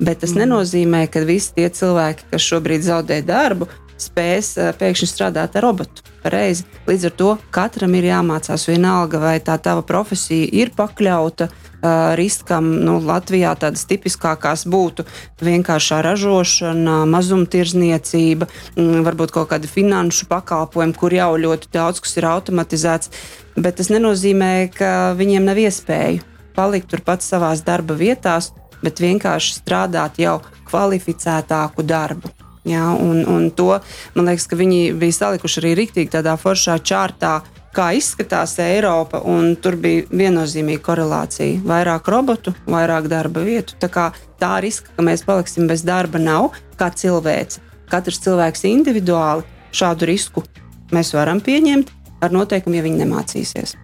[0.04, 0.42] Bet tas mm.
[0.42, 3.68] nenozīmē, ka visi tie cilvēki, kas šobrīd zaudē darbu,
[4.04, 6.04] spēs pēkšņi strādāt ar robotu.
[6.24, 6.64] Pareizi.
[6.88, 12.70] Līdz ar to katram ir jāmācās vienalga, vai tā tava profesija ir pakļauta uh, riskam.
[12.86, 15.04] Nu, Latvijā tādas tipiskākās būtu
[15.44, 22.30] vienkāršā ražošana, mazumtirdzniecība, mm, varbūt kaut kādi finanšu pakalpojumi, kur jau ļoti daudz kas ir
[22.32, 23.12] automatizēts.
[23.60, 26.24] Bet tas nenozīmē, ka viņiem nav iespēju
[26.56, 30.40] palikt turpat savās darba vietās, bet vienkārši strādāt jau
[30.70, 32.43] kvalificētāku darbu.
[32.64, 33.80] Ja, un, un to
[34.16, 37.42] man liekas, ka viņi bija salikuši arī rīktīgi tādā foršā čārtā,
[37.76, 41.60] kā izskatās Eiropa, un tur bija viennozīmīga korelācija.
[41.68, 43.76] Vairāk robotu, vairāk darba vietu.
[43.82, 44.06] Tā, kā
[44.40, 47.60] tā riska, ka mēs paliksim bez darba, nav kā cilvēks.
[47.92, 49.44] Katrs cilvēks individuāli
[49.76, 50.46] šādu risku
[50.94, 51.92] mēs varam pieņemt
[52.24, 53.76] ar noteikumu, ja viņi nemācīsies.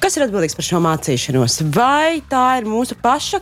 [0.00, 1.62] Kas ir atbildīgs par šo mācīšanos?
[1.74, 3.40] Vai tā ir mūsu paša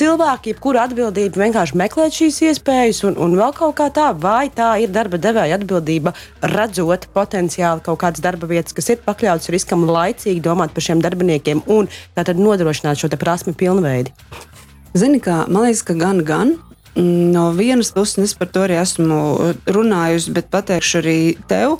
[0.00, 4.72] cilvēki, jebkura atbildība vienkārši meklēt šīs iespējas, un, un vēl kaut kā tā, vai tā
[4.80, 6.14] ir darba devēja atbildība,
[6.54, 11.64] redzot potenciāli kaut kādas darba vietas, kas ir pakļautas riskam, laicīgi domāt par šiem darbiniekiem
[11.68, 14.14] un tātad nodrošināt šo prasmi pilnveidi.
[14.96, 16.56] Zini, kā man liekas, ka gan, gan
[16.94, 19.16] No vienas puses, es par to arī esmu
[19.70, 21.76] runājusi, bet pateikšu arī tev,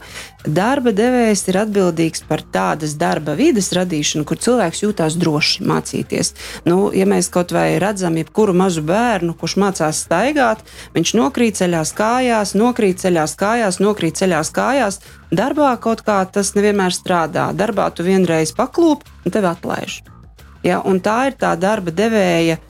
[0.46, 6.31] darba devējs ir atbildīgs par tādas darba vides radīšanu, kur cilvēks jūtās droši mācīties.
[6.68, 10.62] Nu, ja mēs kaut vai redzam, jebkuru mazu bērnu, kurš mācās staigāt,
[10.94, 15.03] viņš nokrīt ceļās kājās, nokrīt ceļās kājās, nokrīt ceļās kājās.
[15.35, 17.51] Darbā kaut kā tas nevienmēr strādā.
[17.51, 20.01] Darbā tu vienreiz paklūp un tevi atlaiž.
[20.62, 22.61] Ja, un tā ir tā darba devēja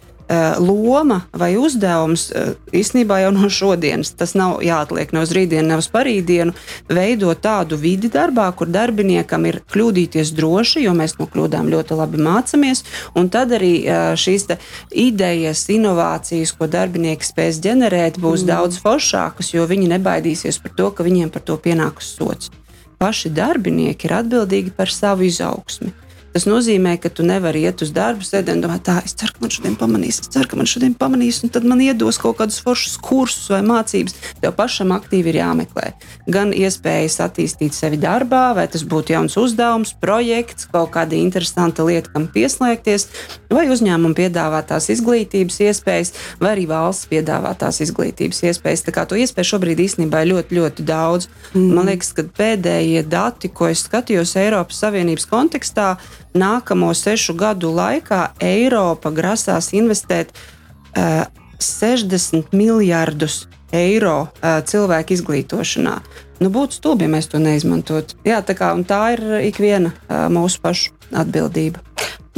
[0.59, 5.79] loma vai uzdevums eh, īstenībā jau no šodienas, tas nav jāatliek ne uz rītdienu, ne
[5.81, 6.55] uz parītdienu,
[6.87, 12.23] veidot tādu vidi darbā, kur darbiniekam ir kļūdīties droši, jo mēs no kļūdām ļoti labi
[12.23, 12.85] mācāmies,
[13.19, 14.47] un tad arī eh, šīs
[14.95, 18.51] idejas, inovācijas, ko darbinieki spēs ģenerēt, būs mm.
[18.53, 22.55] daudz foršākas, jo viņi nebaidīsies par to, ka viņiem par to pienāks sots.
[23.01, 25.91] Paši darbinieki ir atbildīgi par savu izaugsmi.
[26.31, 29.43] Tas nozīmē, ka tu nevari iet uz darbu, sēdēt un domāt, tā, es ceru, ka
[29.43, 32.61] man šodien pamanīs, es ceru, ka man šodien pamanīs, un tad man iedos kaut kādus
[32.63, 34.15] foršus kursus vai mācības.
[34.39, 35.89] Tev pašam aktīvi ir jāmeklē.
[36.31, 42.13] Gan iespējas attīstīt sevi darbā, vai tas būtu jauns uzdevums, projekts, kaut kāda interesanta lieta,
[42.15, 43.09] kam pieslēgties,
[43.51, 48.87] vai uzņēmuma piedāvātās izglītības iespējas, vai arī valsts piedāvātās izglītības iespējas.
[48.87, 51.27] Tā kā to iespēju šobrīd īstenībā ir ļoti, ļoti daudz.
[51.57, 51.69] Mm.
[51.75, 55.97] Man liekas, ka pēdējie dati, ko es skatījos Eiropas Savienības kontekstā,
[56.35, 61.27] nākamo sešu gadu laikā Eiropa grasās investēt uh,
[61.61, 65.97] 60 miljardus eiro uh, cilvēku izglītošanā.
[66.41, 68.17] Nu, būtu stulbi, ja mēs to neizmantotu.
[68.25, 71.83] Jā, tā, kā, tā ir ikviena uh, mūsu pašu atbildība.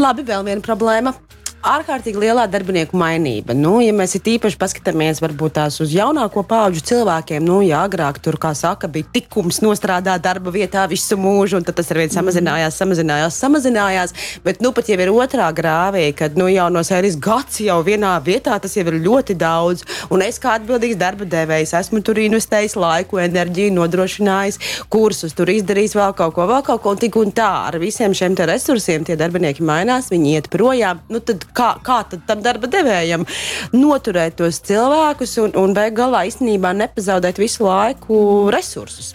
[0.00, 1.14] Labi, vēl viena problēma
[1.62, 3.54] ārkārtīgi lielā darbinieku mainība.
[3.54, 5.20] Nu, ja mēs īpaši paskatāmies
[5.52, 10.50] tās uz jaunāko pauģu cilvēkiem, nu, ja agrāk tur, kā saka, bija tikums nostrādāt darba
[10.50, 14.14] vietā visu mūžu, un tas ar vien samazinājās, samazinājās, samazinājās.
[14.44, 18.16] Bet nu, pat jau ir otrā grāvī, kad nu, jau no sērijas gads jau vienā
[18.24, 19.86] vietā tas jau ir ļoti daudz.
[20.10, 24.60] Un es kā atbildīgs darba devējs esmu tur investējis laiku, enerģiju, nodrošinājis
[24.92, 28.16] kursus, tur izdarījis vēl kaut ko, vēl kaut ko, un tik un tā ar visiem
[28.16, 31.02] šiem resursiem tie darbinieki mainās, viņi iet projām.
[31.12, 33.26] Nu, tad, kā, kā tam darba devējam
[33.72, 39.14] noturēt tos cilvēkus un, un beig galā īstenībā nepazaudēt visu laiku resursus.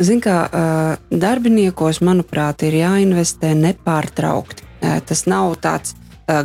[0.00, 4.64] Ziniet, kā darbiniekos, manuprāt, ir jāinvestē nepārtraukti.
[4.80, 5.92] Tas nav tāds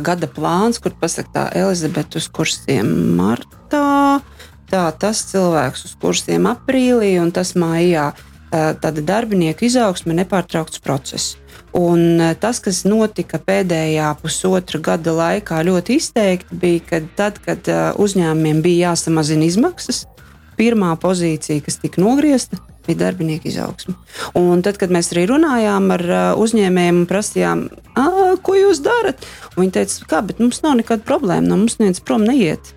[0.04, 4.20] gada plāns, kur pasakā, tā Elizabete uz kursiem martā,
[4.68, 8.10] tā tas cilvēks uz kursiem aprīlī un tas mājā.
[8.52, 11.34] Tāda darbinieku izaugsme ir nepārtraukts process.
[11.76, 17.68] Un eh, tas, kas notika pēdējā pusotra gada laikā, ļoti izteikti bija, ka tad, kad
[17.68, 20.06] eh, uzņēmumiem bija jāsamazina izmaksas,
[20.56, 23.92] pirmā pozīcija, kas tika nogriezta, bija darbinieku izaugsme.
[24.40, 27.66] Un tad, kad mēs arī runājām ar eh, uzņēmējiem un prasījām,
[28.46, 32.72] ko jūs darat, viņi teica, ka mums nav nekāda problēma, no mums neviens prom neiet.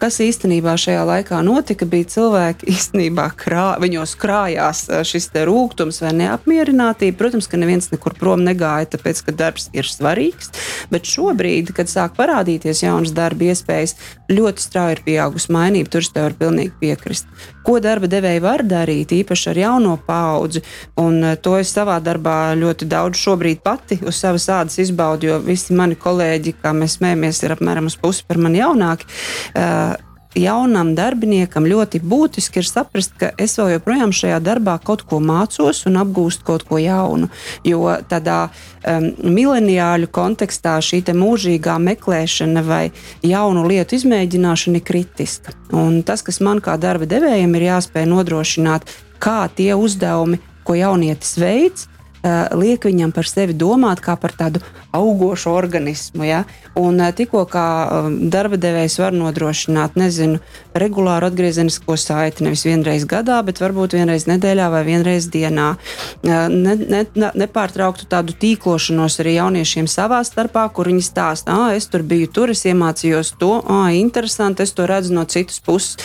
[0.00, 7.18] Kas īstenībā šajā laikā notika, bija cilvēki īstenībā krā, viņos krājās šis rūkums vai neapmierinātība.
[7.18, 10.54] Protams, ka neviens nekur prom negāja, tāpēc, ka darbs ir svarīgs.
[10.88, 13.98] Bet šobrīd, kad sāk parādīties jaunas darba iespējas,
[14.30, 15.90] ļoti strauji ir pieaugusi mainība.
[15.92, 17.30] Tur es tev varu pilnīgi piekrist.
[17.66, 20.62] Ko darba devēji var darīt, īpaši ar jauno paudzi,
[21.00, 25.76] un to es savā darbā ļoti daudz šobrīd pati uz savas ādas izbaudu, jo visi
[25.76, 29.10] mani kolēģi, kā mēs smējamies, ir apmēram uz pusi par mani jaunāki.
[29.54, 29.98] Uh,
[30.38, 35.82] jaunam darbiniekam ļoti būtiski ir saprast, ka es vēl joprojām šajā darbā kaut ko mācos
[35.90, 37.30] un apgūstu kaut ko jaunu.
[37.66, 42.82] Jo tādā um, mileniāļu kontekstā šī mūžīgā meklēšana vai
[43.26, 45.56] jaunu lietu izmēģināšana ir kritiska.
[45.74, 48.86] Un tas, kas man kā darba devējiem ir jāspēj nodrošināt,
[49.20, 51.89] kā tie uzdevumi, ko jaunietis veids,
[52.52, 54.60] liek viņam par sevi domāt kā par tādu
[54.92, 56.26] augošu organismu.
[56.26, 56.44] Ja?
[56.78, 60.40] Un uh, tikko kā uh, darba devējs var nodrošināt, nezinu,
[60.74, 65.68] regulāru atgriezenisko saiti nevis vienreiz gadā, bet varbūt vienreiz nedēļā vai vienreiz dienā.
[66.26, 66.76] Ne, ne,
[67.14, 72.30] ne, nepārtrauktu tādu tīklošanos arī jauniešiem savā starpā, kur viņi stāsta, ah, es tur biju,
[72.32, 75.98] tur es iemācījos to, ah, interesanti, es to redzu no citas puses.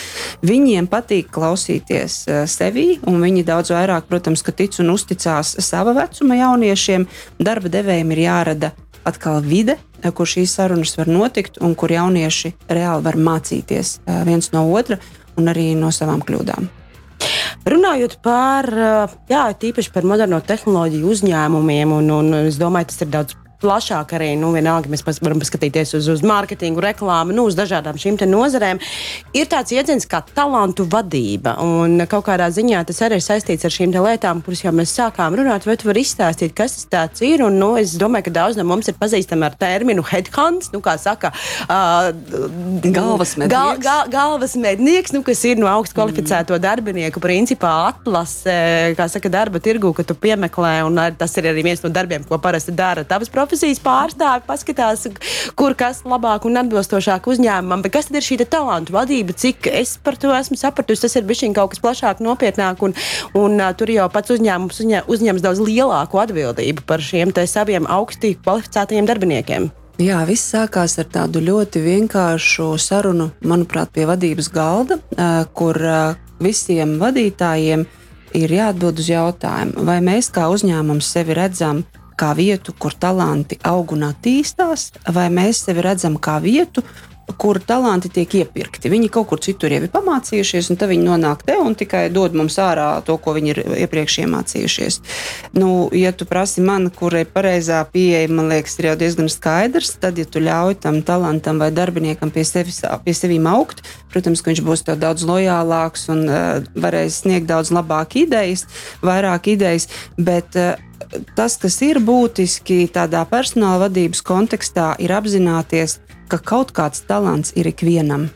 [0.46, 7.06] Viņiem patīk klausīties sevī, un viņi daudz vairāk, protams, tic un uzticās sava vecuma jauniešiem.
[7.42, 8.72] Darba devējiem ir jārada
[9.06, 9.76] atkal vide,
[10.14, 14.98] kur šīs sarunas var notikt un kur jaunieši reāli var mācīties viens no otra
[15.36, 16.68] un arī no savām kļūdām.
[17.66, 18.68] Runājot par,
[19.30, 24.32] jā, tīpaši par moderno tehnoloģiju uzņēmumiem, un, un es domāju, tas ir daudz plašāk arī,
[24.38, 28.80] nu, vienalga, mēs varam paskatīties uz, uz mārketingu, reklāmu, nu, uz dažādām šīm nozarēm.
[29.36, 33.74] Ir tāds jēdziens kā talantu vadība, un kaut kādā ziņā tas arī ir saistīts ar
[33.74, 35.66] šīm lietām, kuras jau mēs sākām runāt.
[35.66, 37.44] Vai tu vari izstāstīt, kas tas ir?
[37.46, 40.96] Un, nu, es domāju, ka daudz no mums ir pazīstami ar terminu headhunts, nu, kā
[41.00, 41.32] saka,
[41.66, 42.10] uh,
[42.84, 43.54] galvas mednieks.
[43.54, 46.64] Gal, gal, galvas mednieks, nu, kas ir no augstu kvalificēto mm.
[46.66, 48.56] darbinieku principā atlase,
[48.98, 52.38] kā saka, darba tirgu, ka tu piemeklē, un tas ir arī viens no darbiem, ko
[52.42, 55.06] parasti dara tavas profesijas profesijas pārstāvi paskatās,
[55.58, 57.84] kur kas labāk un atbilstošāk uzņēmumam.
[57.84, 59.36] Bet kas tad ir šī talantu vadība?
[59.38, 62.94] Cik es par to esmu sapratusi, tas ir bijis kaut kas plašāk, nopietnāk, un,
[63.38, 68.34] un uh, tur jau pats uzņēmums uzņē, uzņems daudz lielāku atbildību par šiem saviem augstī
[68.40, 69.68] kvalificētajiem darbiniekiem.
[70.02, 74.98] Jā, viss sākās ar tādu ļoti vienkāršu sarunu, manuprāt, pie vadības galda,
[75.56, 75.78] kur
[76.42, 77.86] visiem vadītājiem
[78.36, 81.84] ir jāatbild uz jautājumu, vai mēs kā uzņēmums sevi redzam
[82.16, 86.84] kā vietu, kur talanti aug un attīstās, vai mēs sevi redzam kā vietu,
[87.36, 88.90] kur talanti tiek iepirkti.
[88.90, 92.36] Viņi kaut kur citur jau ir pamācījušies, un tad viņi nonāk te un tikai dod
[92.38, 95.00] mums ārā to, ko viņi ir iepriekš iemācījušies.
[95.58, 100.20] Nu, ja tu prasi man, kurai pareizā pieeja, man liekas, ir jau diezgan skaidrs, tad,
[100.22, 103.82] ja tu ļauj tam talantam vai darbiniekam pie, sevis, pie sevīm augt,
[104.14, 108.68] protams, ka viņš būs daudz lojālāks un uh, varēs sniegt daudz labāk idejas,
[109.04, 110.78] vairāk idejas, bet uh,
[111.36, 117.68] tas, kas ir būtiski tādā personāla vadības kontekstā, ir apzināties, ka kaut kāds talants ir
[117.70, 118.28] ikvienam.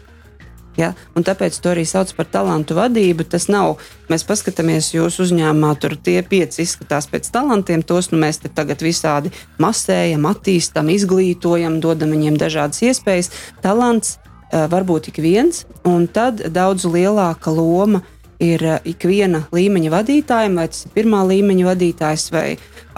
[0.79, 0.93] Ja?
[1.19, 3.27] Un tāpēc to arī sauc par talantu vadību.
[3.29, 8.41] Tas nav, mēs paskatāmies jūsu uzņēmumā, tur tie pieci izskatās pēc talantiem, tos nu, mēs
[8.47, 13.33] tagad visādi masējam, attīstam, izglītojam, dodam viņiem dažādas iespējas.
[13.65, 18.20] Talants uh, var būt ik viens, un tad daudz lielāka loma ir
[18.65, 22.47] uh, ikviena līmeņa vadītājiem, vai tas ir pirmā līmeņa vadītājs vai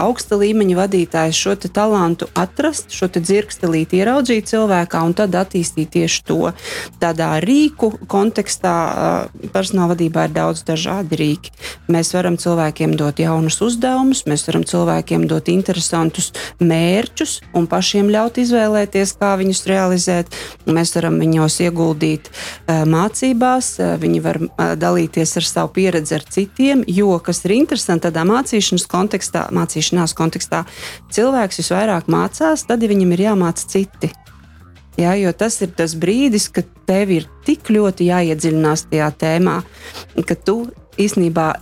[0.02, 6.52] augsta līmeņa vadītājs šo talantu atrast, šo dzirkstelīti ieraudzīt cilvēkā un tad attīstīt tieši to.
[7.02, 8.74] Tādā rīku kontekstā
[9.54, 11.52] personāla vadībā ir daudz dažādi rīki.
[11.92, 18.40] Mēs varam cilvēkiem dot jaunus uzdevumus, mēs varam cilvēkiem dot interesantus mērķus un pašiem ļaut
[18.42, 20.32] izvēlēties, kā viņus realizēt.
[20.66, 22.30] Mēs varam viņos ieguldīt
[22.68, 24.40] mācībās, viņi var
[24.80, 30.14] dalīties ar savu pieredzi ar citiem, jo, kas ir interesanti tādā mācīšanas kontekstā, mācīšanas mācīšanās
[30.16, 30.64] kontekstā.
[31.12, 34.10] Cilvēks visvairāk mācās, tad, ja viņam ir jāmāca citi.
[34.98, 39.62] Jā, jo tas ir tas brīdis, kad tev ir tik ļoti jāiedziļinās tajā tēmā,
[40.26, 40.68] ka tu
[41.00, 41.54] īstenībā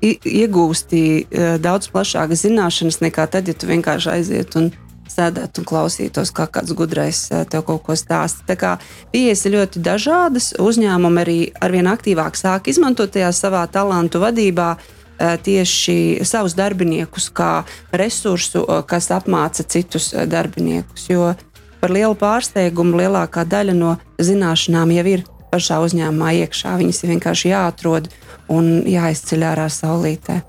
[0.00, 4.70] iegūsti e, daudz plašākas zināšanas nekā tad, ja tu vienkārši aiziet un
[5.08, 8.46] sēdētu un klausītos, kā kāds gudrais e, tev kaut ko stāsta.
[8.48, 8.76] Tā kā
[9.12, 14.76] pieejas ir ļoti dažādas, uzņēmumi arī arvien aktīvāk sāk izmantot tajā savā talantu vadībā.
[14.78, 21.08] Eh, tieši savus darbiniekus kā resursu, eh, kas apmāca citus eh, darbiniekus.
[21.10, 21.34] Jo
[21.80, 26.76] par lielu pārsteigumu lielākā daļa no zināšanām jau ir pašā uzņēmumā iekšā.
[26.78, 28.08] Viņas ir vienkārši jāatrod
[28.48, 30.42] un jāizceļ ārā saulītē.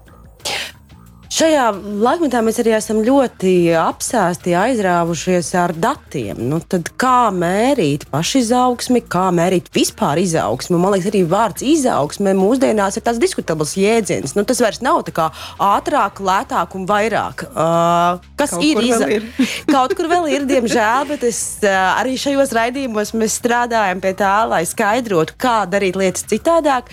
[1.30, 1.68] Šajā
[2.02, 6.40] laikmetā mēs arī esam ļoti apsēsti, aizrāvušies ar datiem.
[6.50, 6.58] Nu,
[6.98, 10.80] kā mērīt pašizaugsmi, kā mērīt vispār izaugsmi?
[10.82, 14.34] Man liekas, arī vārds izaugsme mūsdienās ir tāds diskutabls jēdziens.
[14.34, 15.30] Nu, tas vairs nav kā
[15.62, 17.46] ātrāk, lētāk un vairāk.
[17.54, 19.50] Uh, kas Kaut ir izaugsme?
[19.76, 24.34] Kaut kur vēl ir, diemžēl, bet es, uh, arī šajos raidījumos mēs strādājam pie tā,
[24.50, 26.90] lai skaidrotu, kā darīt lietas citādāk.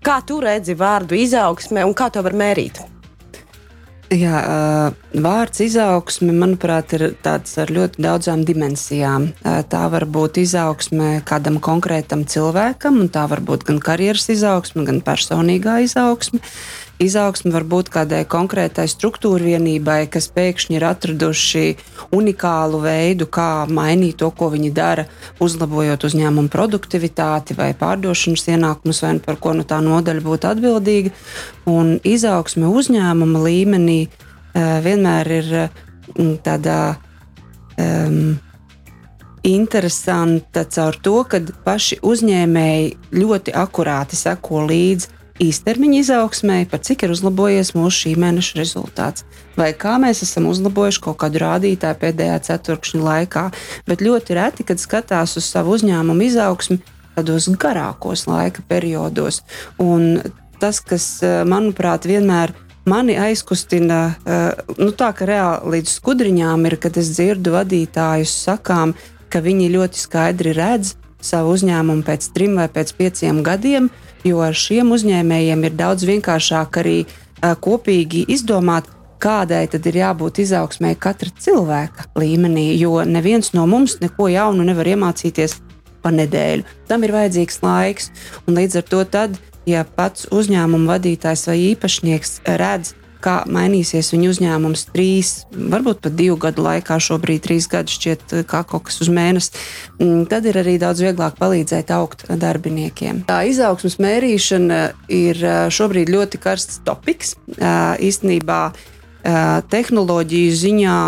[0.00, 2.95] Kā tu redzi vārdu izaugsme un kā to var mērīt?
[4.06, 4.38] Jā,
[5.18, 9.32] vārds izaugsme, manuprāt, ir tāds ar ļoti daudzām dimensijām.
[9.42, 15.02] Tā var būt izaugsme kādam konkrētam cilvēkam, un tā var būt gan karjeras izaugsme, gan
[15.02, 16.38] personīgā izaugsme.
[16.96, 21.64] Izaugsme var būt kādai konkrētai struktūra vienībai, kas pēkšņi ir atraduši
[22.16, 25.04] unikālu veidu, kā mainīt to, ko viņi dara,
[25.44, 31.12] uzlabojot uzņēmumu produktivitāti vai pārdošanas ienākumus, vai par ko no tā nodaļa būtu atbildīga.
[31.68, 36.80] Un izaugsme uzņēmuma līmenī uh, vienmēr ir uh, tādā.
[37.76, 38.38] Um,
[39.46, 47.12] interesanta caur to, ka paši uzņēmēji ļoti akurāti seko līdzi īstermiņa izaugsmē, par cik ir
[47.14, 49.26] uzlabojies mūsu šī mēneša rezultāts,
[49.58, 53.46] vai kā mēs esam uzlabojuši kaut kādu rādītāju pēdējā ceturkšņa laikā.
[53.88, 56.80] Bet ļoti reti, kad skatās uz savu uzņēmumu izaugsmi
[57.16, 59.42] tādos garākos laika periodos.
[59.82, 60.22] Un
[60.60, 66.76] tas, kas, eh, manuprāt, vienmēr mani aizkustina, eh, nu tā ka reāli līdz skudriņām ir,
[66.76, 68.94] kad es dzirdu vadītājus sakām,
[69.28, 73.88] ka viņi ļoti skaidri redz savu uzņēmumu pēc trim vai pēc pieciem gadiem,
[74.26, 76.98] jo ar šiem uzņēmējiem ir daudz vienkāršāk arī
[77.40, 78.88] kopīgi izdomāt,
[79.22, 84.90] kādai tad ir jābūt izaugsmē katra cilvēka līmenī, jo neviens no mums neko jaunu nevar
[84.92, 85.56] iemācīties
[86.04, 86.66] pa nedēļu.
[86.88, 88.10] Tam ir vajadzīgs laiks,
[88.46, 92.92] un līdz ar to tad, ja pats uzņēmuma vadītājs vai īpašnieks redz,
[93.26, 98.46] kā mainīsies viņu uzņēmums trīs, varbūt pat divu gadu laikā, šobrīd trīs gadus šķiet, eh,
[98.46, 99.54] kā kaut kas uz mēnesi,
[99.98, 103.24] mm, tad ir arī daudz vieglāk palīdzēt augt darbiniekiem.
[103.26, 107.36] Tā izaugsmas mērīšana ir eh, šobrīd ļoti karsts topiks.
[107.56, 108.60] Eh, īstenībā
[109.26, 110.98] tehnoloģiju ziņā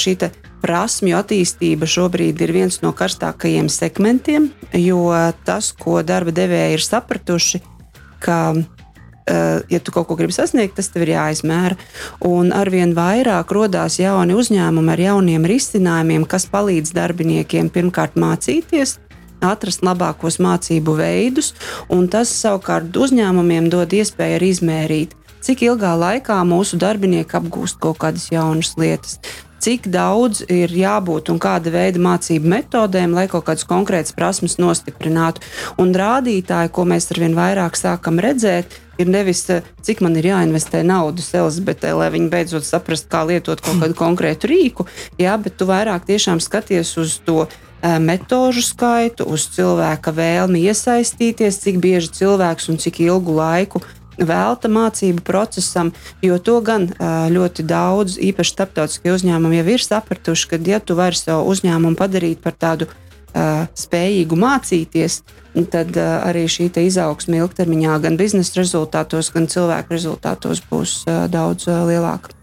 [0.00, 0.30] šī te
[0.62, 5.02] prasmju attīstība šobrīd ir viens no karstākajiem segmentiem, jo
[5.44, 7.60] tas, ko darba devēji ir sapratuši,
[8.24, 8.38] ka
[9.28, 11.76] ja tu kaut ko gribi sasniegt, tas tev ir jāizmēra.
[12.26, 18.98] Un arvien vairāk radās jauni uzņēmumi ar jauniem risinājumiem, kas palīdz darbiniekiem pirmkārt mācīties,
[19.44, 21.52] atrast labākos mācību veidus,
[21.92, 25.14] un tas savukārt uzņēmumiem dod iespēju arī izmērīt,
[25.44, 29.18] cik ilgā laikā mūsu darbinieki apgūst kaut kādas jaunas lietas.
[29.68, 35.42] Cik daudz ir jābūt un kāda veida mācību metodēm, lai kaut kādas konkrētas prasmes nostiprinātu.
[35.76, 40.80] Un rādītāji, ko mēs arvien vairāk sākam redzēt, ir nevis eh, cik man ir jāinvestē
[40.88, 44.88] naudas Elizabetē, lai viņi beidzot saprastu, kā lietot kaut kādu konkrētu rīku,
[45.20, 51.60] jā, bet tu vairāk tiešām skaties uz to eh, metožu skaitu, uz cilvēka vēlmi iesaistīties,
[51.66, 53.84] cik bieži cilvēks un cik ilgu laiku
[54.18, 56.88] velta mācību procesam, jo to gan
[57.32, 62.42] ļoti daudz, īpaši starptautiskie uzņēmumi, jau ir sapratuši, ka, ja tu vari savu uzņēmumu padarīt
[62.44, 62.88] par tādu
[63.78, 65.20] spējīgu mācīties,
[65.70, 72.37] tad arī šī izaugsme ilgtermiņā gan biznesa rezultātos, gan cilvēku rezultātos būs daudz lielāka.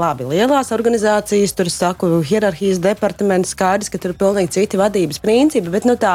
[0.00, 5.68] Labi, lielās organizācijas, tur saku, hierarhijas departaments, skaidrs, ka tur ir pilnīgi citi vadības principi,
[5.72, 6.14] bet nu, tā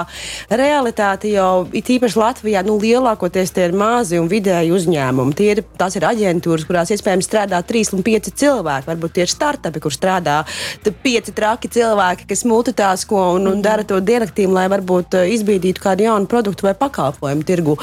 [0.49, 5.37] realitāte jau ir īpaši Latvijā, nu, lielākoties tie ir mazi un vidēji uzņēmumi.
[5.37, 8.89] Tie ir, tās ir aģentūras, kurās iespējams strādā 3 un 5 cilvēki.
[8.89, 10.41] Varbūt tie ir startupi, kur strādā
[10.85, 16.31] 5 traki cilvēki, kas multitāsko un, un dara to dienaktīm, lai varbūt izbīdītu kādu jaunu
[16.31, 17.77] produktu vai pakalpojumu tirgu.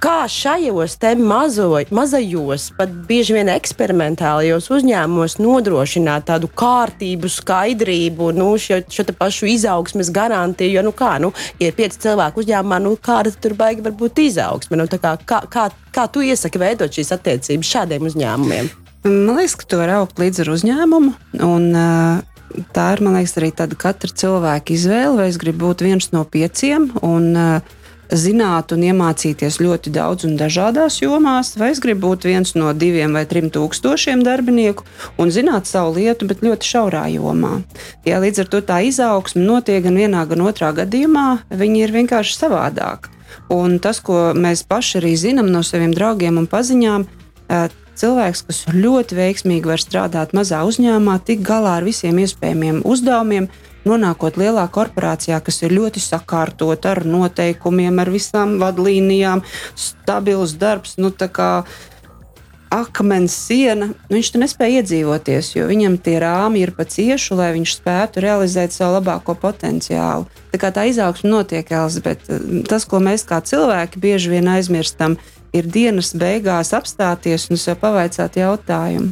[0.00, 8.78] Kā šajos mazo, mazajos, pat bieži vien eksperimentālajos uzņēmumos nodrošināt tādu kārtību, skaidrību, nu, šo,
[8.88, 10.72] šo pašu izaugsmes garantiju?
[10.72, 14.22] Jo, nu, kā, nu, ja ir pieci cilvēki uzņēmumā, nu, kāda tur baigi var būt
[14.24, 14.78] izaugsme?
[14.80, 18.70] Nu, kā, kā, kā, kā tu iesaki veidot šīs attiecības šādiem uzņēmumiem?
[19.04, 21.12] Man liekas, ka tu vari augt līdz ar uzņēmumu.
[21.44, 26.08] Un, uh, tā ir liekas, arī tāda katra cilvēka izvēle, vai es gribu būt viens
[26.16, 26.88] no pieciem.
[27.04, 27.76] Un, uh,
[28.10, 33.14] zināt un iemācīties ļoti daudz un dažādās jomās, vai es gribu būt viens no diviem
[33.16, 34.86] vai trim tūkstošiem darbinieku
[35.20, 37.60] un zināt savu lietu, bet ļoti šaurā jomā.
[38.08, 42.38] Ja, līdz ar to tā izaugsme notiek gan vienā, gan otrā gadījumā, viņi ir vienkārši
[42.38, 43.10] savādāk.
[43.50, 47.06] Un tas, ko mēs paši arī zinām no saviem draugiem un paziņām,
[48.00, 53.50] cilvēks, kas ļoti veiksmīgi var strādāt mazā uzņēmumā, tik galā ar visiem iespējamiem uzdevumiem,
[53.88, 59.44] nonākot lielā korporācijā, kas ir ļoti sakārtota ar noteikumiem, ar visām vadlīnijām,
[59.78, 60.98] stabils darbs.
[61.00, 61.12] Nu,
[62.70, 67.74] akmens siena, viņš tur nespēja iedzīvoties, jo viņam tie rāmi ir pa ciešu, lai viņš
[67.80, 70.28] spētu realizēt savu labāko potenciālu.
[70.52, 72.38] Tā kā tā izaugsme notiek, Elizabete,
[72.70, 75.18] tas, ko mēs kā cilvēki bieži vien aizmirstam,
[75.52, 79.10] ir dienas beigās apstāties un sev pavaicāt jautājumu,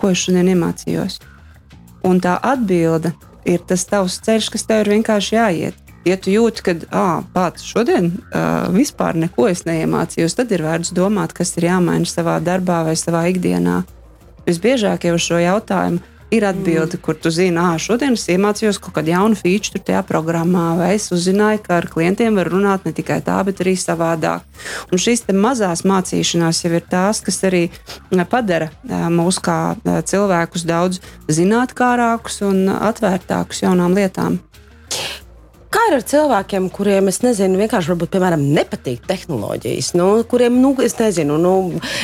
[0.00, 1.20] ko es šodien iemācījos.
[2.08, 3.12] Un tā atbilde
[3.48, 5.84] ir tas tavs ceļš, kas tev ir vienkārši jāiet.
[6.06, 11.56] Ja tu jūti, ka pats šodien uh, vispār neko neiemācījos, tad ir vērts domāt, kas
[11.58, 13.82] ir jāmaina savā darbā vai savā ikdienā.
[14.46, 16.00] visbiežāk jau uz šo jautājumu
[16.30, 17.02] ir atbilde, mm.
[17.04, 21.08] kur tu zini, ah, šodien es iemācījos kaut kādu jaunu feature tajā programmā, vai es
[21.14, 24.44] uzzināju, ka ar klientiem var runāt ne tikai tā, bet arī savādāk.
[24.92, 27.68] Un šīs mazās mācīšanās jau ir tās, kas arī
[28.30, 28.70] padara
[29.12, 31.00] mūs kā cilvēkus daudz
[31.32, 34.40] zinātnārākus un atvērtākus jaunām lietām.
[35.88, 40.92] Ir ar cilvēkiem, kuriem, es nezinu, vienkārši varbūt, piemēram, nepatīk tehnoloģijas, nu, kuriem, nu, es
[40.98, 41.52] nezinu, nu,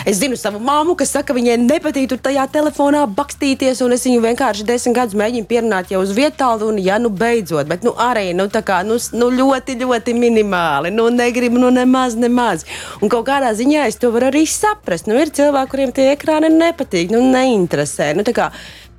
[0.09, 4.23] es zinu savu māmu, kas saka, viņai nepatīk tur tajā telefonā bakstīties, un es viņu
[4.25, 8.31] vienkārši desmit gadus mēģinu pierunāt jau uz vietālu, un, ja, nu, beidzot, bet, nu, arī,
[8.33, 12.65] nu, tā kā, nu, nu ļoti, ļoti minimāli, nu, negribu, nu, nemaz, nemaz.
[13.05, 15.13] Un kaut kādā ziņā es to varu arī saprast.
[15.13, 18.15] Nu, ir cilvēki, kuriem tie ekrāni nepatīk, nu, neinteresē.
[18.17, 18.49] Nu, kā,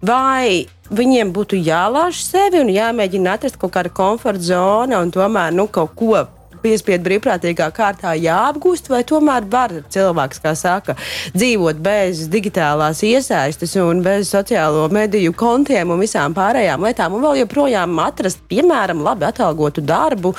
[0.06, 5.68] vai viņiem būtu jālāž sevi un jāmēģina atrast kaut kāda komforta zona un tomēr nu,
[5.68, 6.26] kaut ko
[6.66, 10.95] piespiedu brīvprātīgā kārtā jāapgūst, vai tomēr var cilvēks, kā saka,
[11.36, 17.43] dzīvot bez digitālās iesaistes un bez sociālo mediju kontiem un visām pārējām lietām, un vēl
[17.43, 20.34] joprojām atrast, piemēram, labi atalgotu darbu,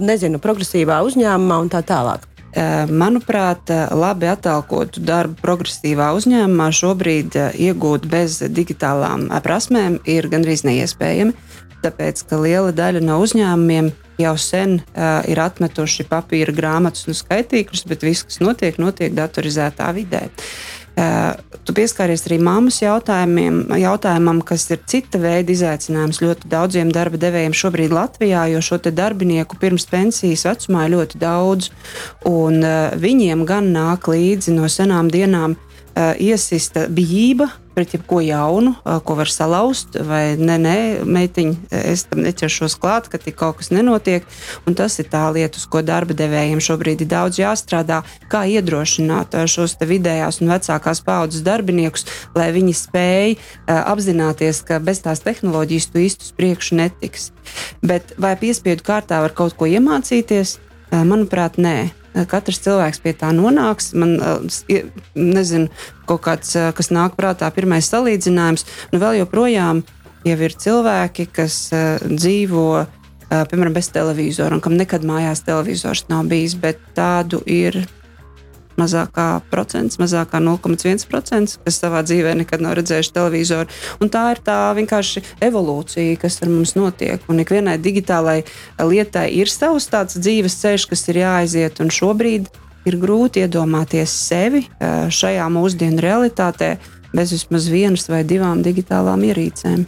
[0.00, 2.24] nezinu, progresīvā uzņēmumā un tā tālāk.
[2.56, 11.36] Manuprāt, labi atalgotu darbu progresīvā uzņēmumā šobrīd iegūt bez digitālām prasmēm ir gandrīz neiespējami.
[11.84, 17.84] Tāpēc, ka liela daļa no uzņēmumiem jau sen uh, ir atmetuši papīra grāmatas un skaitīkļus,
[17.86, 20.24] bet viss, kas notiek, notiek datorizētā vidē.
[20.26, 27.54] Uh, Tu pieskāries arī mammas jautājumam, kas ir cita veida izaicinājums ļoti daudziem darba devējiem
[27.54, 31.70] šobrīd Latvijā, jo šo darbinieku pirms pensijas vecumā ir ļoti daudz,
[32.26, 32.64] un
[32.98, 35.58] viņiem gan nāk līdzi no senām dienām
[36.18, 38.72] iesista bijība pret jebko jaunu,
[39.06, 40.76] ko var salauzt, vai nē, nē,
[41.06, 44.26] meitiņ, es tam neķeršos klāt, ka tik kaut kas nenotiek.
[44.66, 48.00] Un tas ir tā lieta, uz ko darba devējiem šobrīd ir daudz jāstrādā,
[48.32, 53.36] kā iedrošināt šos vidējās un vecākās paudzes darbiniekus, lai viņi spēj
[53.78, 57.30] apzināties, ka bez tās tehnoloģijas tu īsti uz priekšu netiks.
[57.80, 60.58] Bet vai piespiedu kārtā var kaut ko iemācīties?
[60.92, 61.90] Manuprāt, nē.
[62.28, 63.92] Katrs cilvēks pie tā nonāks.
[63.98, 64.16] Man
[65.14, 65.68] nezinu,
[66.08, 68.66] kaut kāds, kas nāk prātā, pirmais salīdzinājums.
[68.92, 69.84] Nu, vēl joprojām
[70.26, 71.68] ir cilvēki, kas
[72.02, 72.64] dzīvo
[73.28, 77.76] piemēram bez televizora un kam nekad mājās televizors nav bijis, bet tādu ir
[78.78, 83.68] mazākā procents, mazākā 0,1%, kas savā dzīvē nekad nav redzējuši televizoru.
[84.02, 87.24] Un tā ir tā vienkārši evolūcija, kas ar mums notiek.
[87.28, 88.40] Un ikvienai digitālai
[88.78, 91.82] lietai ir savs tāds dzīves ceļš, kas ir jāaiziet.
[91.84, 92.48] Un šobrīd
[92.88, 96.76] ir grūti iedomāties sevi eh, šajā mūsdienu realitātē
[97.12, 99.86] bez vismaz vienas vai divām digitālām ierīcēm.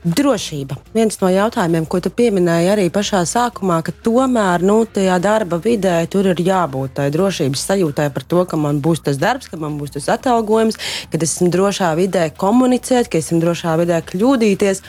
[0.00, 0.78] Drošība.
[0.96, 5.98] Viens no jautājumiem, ko tu pieminēji arī pašā sākumā, ka tomēr nu, tajā darba vidē
[6.08, 9.76] tur ir jābūt tai drošības sajūtai par to, ka man būs tas darbs, ka man
[9.76, 10.80] būs tas atalgojums,
[11.12, 14.80] ka esmu drošā vidē komunicēt, ka esmu drošā vidē kļūdīties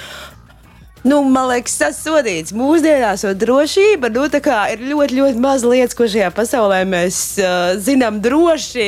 [1.04, 2.54] nu, man liekas, sasodīts.
[2.56, 8.88] Mūsdienās drošība nu, ir ļoti, ļoti maz lietas, ko šajā pasaulē mēs uh, zinām droši.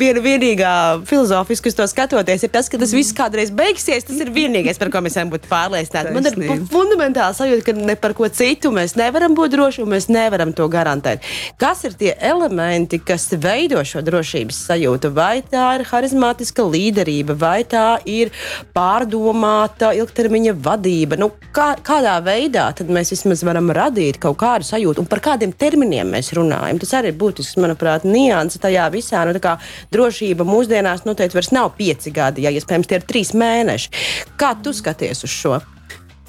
[0.00, 0.74] Viena vienīgā
[1.08, 4.06] filozofiski uz to skatoties, ir tas, ka tas viss kādreiz beigsies.
[4.08, 6.14] Tas ir vienīgais, par ko mēs varam būt pārliecināti.
[6.14, 10.10] Man ir fundamentāli sajūta, ka ne par ko citu mēs nevaram būt droši un mēs
[10.12, 11.24] nevaram to garantēt.
[11.60, 15.12] Kas ir tie elementi, kas veido šo drošības sajūtu?
[15.16, 18.32] Vai tā ir harizmātiska līderība, vai tā ir
[18.76, 21.18] pārdomāta ilgtermiņa vadība?
[21.20, 26.10] Nu, kā, kādā veidā mēs vismaz varam radīt kaut kādu sajūtu un par kādiem terminiem
[26.14, 26.80] mēs runājam.
[26.82, 29.24] Tas arī ir būtisks, manuprāt, nianses tajā visā.
[29.28, 29.56] Nu, kā
[29.94, 33.94] drošība mūsdienās noteikti vairs nav pieci gadi, ja iespējams tie ir trīs mēneši.
[34.40, 35.60] Kā tu skaties uz šo?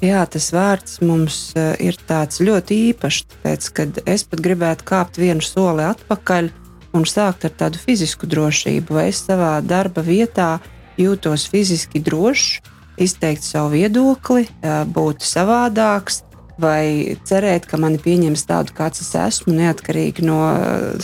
[0.04, 3.26] Jā, tas vārds mums uh, ir ļoti īpašs.
[3.32, 6.50] Tāpēc, kad es pat gribētu kāpt vienu soli atpakaļ
[6.96, 10.58] un sākt ar tādu fizisku drošību, vai es savā darba vietā
[11.00, 12.60] jūtos fiziski drošs,
[12.98, 14.46] izteikt savu viedokli,
[14.92, 16.22] būt savādāks,
[16.56, 20.38] vai cerēt, ka mani pieņems tādu, kāds es esmu, neatkarīgi no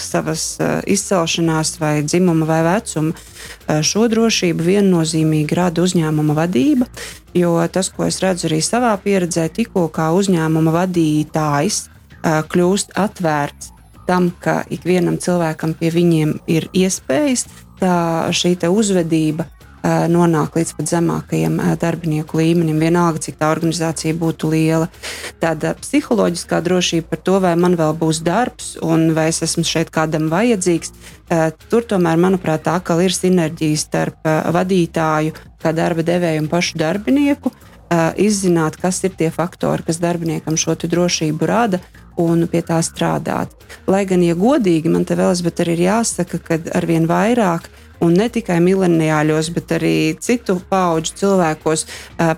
[0.00, 0.56] savas
[0.88, 3.12] izcelšanās, vai dzimuma vai vecuma.
[3.84, 6.88] Šo drošību viennozīmīgi rada uzņēmuma vadība,
[7.36, 11.84] jo tas, ko es redzu arī savā pieredzē, tikko kā uzņēmuma vadītājs
[12.22, 13.72] kļūst atvērts
[14.08, 17.46] tam, ka ikvienam cilvēkam pie viņiem ir iespējas,
[17.80, 17.96] tā
[18.34, 19.46] šī uzvedība
[19.82, 24.88] nonāk līdz pat zemākajiem darbinieku līmenim, vienalga, cik tā organizācija būtu liela.
[25.42, 29.90] Tāda psiholoģiskā drošība par to, vai man vēl būs darbs un vai es esmu šeit
[29.90, 30.94] kādam vajadzīgs,
[31.68, 37.52] tur tomēr, manuprāt, tā kā ir sinerģija starp vadītāju, kā darba devēju un pašu darbinieku.
[38.16, 41.82] Izzināt, kas ir tie faktori, kas darbiniekam šo drošību rada,
[42.16, 43.52] un pie tā strādāt.
[43.88, 45.32] Lai gan, ja godīgi, man te vēl
[45.66, 51.86] ir jāsaka, ka arvien vairāk uh, Un ne tikai mileniāļos, bet arī citu pauģu cilvēkos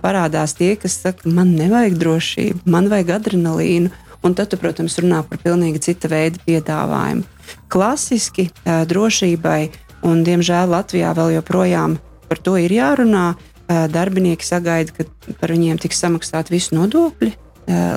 [0.03, 3.93] parādās tie, kas saka, man nevajag drošību, man vajag adrenalīnu.
[4.25, 7.27] Un tad, tu, protams, runā par pilnīgi cita veida piedāvājumu.
[7.69, 9.59] Klasiski drošībai,
[10.09, 11.99] un diemžēl Latvijā vēl joprojām
[12.29, 13.35] par to ir jārunā.
[13.65, 17.31] Darbinieki sagaida, ka par viņiem tiks samaksāt visu nodokļi,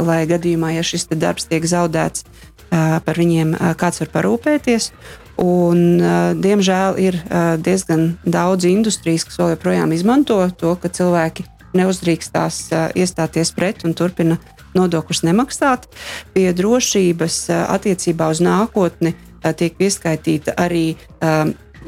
[0.08, 2.24] lai gadījumā, ja šis darbs tiek zaudēts,
[2.72, 4.92] par viņiem kāds var parūpēties.
[5.38, 6.02] Un,
[6.42, 7.20] diemžēl ir
[7.62, 11.46] diezgan daudz industrijas, kas joprojām izmanto to, ka cilvēki
[11.78, 12.62] neuzdrīkstās
[12.98, 14.40] iestāties pret un turpina
[14.78, 15.86] nodokļus nemaksāt.
[16.34, 19.14] Pie drošības attiecībā uz nākotni
[19.58, 20.98] tiek pieskaitīta arī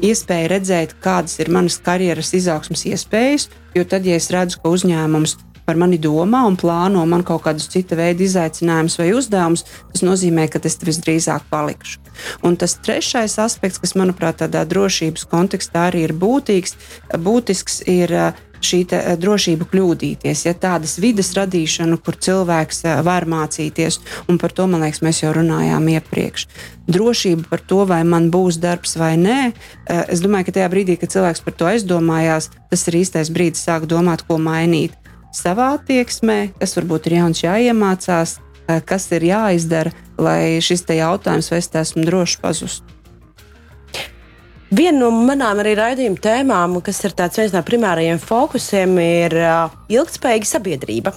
[0.00, 3.50] iespēja redzēt, kādas ir manas karjeras izaugsmas iespējas.
[3.74, 5.36] Jo tad, ja es redzu, ka uzņēmums
[5.66, 10.48] par mani domā un plāno man kaut kādus cita veida izaicinājumus vai uzdevumus, tas nozīmē,
[10.50, 11.98] ka es visdrīzāk palikšu.
[12.44, 16.76] Un tas trešais aspekts, kas manuprāt tādā drošības kontekstā arī ir būtīgs,
[17.16, 18.16] būtisks, ir
[18.60, 18.82] šī
[19.16, 25.00] drošība kļūdīties, ja tādas vidas radīšana, kur cilvēks var mācīties, un par to, man liekas,
[25.04, 26.46] mēs jau runājām iepriekš.
[26.90, 29.40] Drošība par to, vai man būs darbs vai nē,
[30.12, 33.88] es domāju, ka tajā brīdī, kad cilvēks par to aizdomājās, tas ir īstais brīdis sākt
[33.90, 34.96] domāt, ko mainīt
[35.34, 41.58] savā attieksmē, kas varbūt ir jauns jāiemācās, eh, kas ir jāizdara, lai šis jautājums, vai
[41.58, 43.00] es esmu drošs, pazustu.
[44.70, 50.46] Viena no manām arī raidījuma tēmām, kas ir viens no primārajiem fokusiem, ir uh, ilgspējīga
[50.46, 51.12] sabiedrība.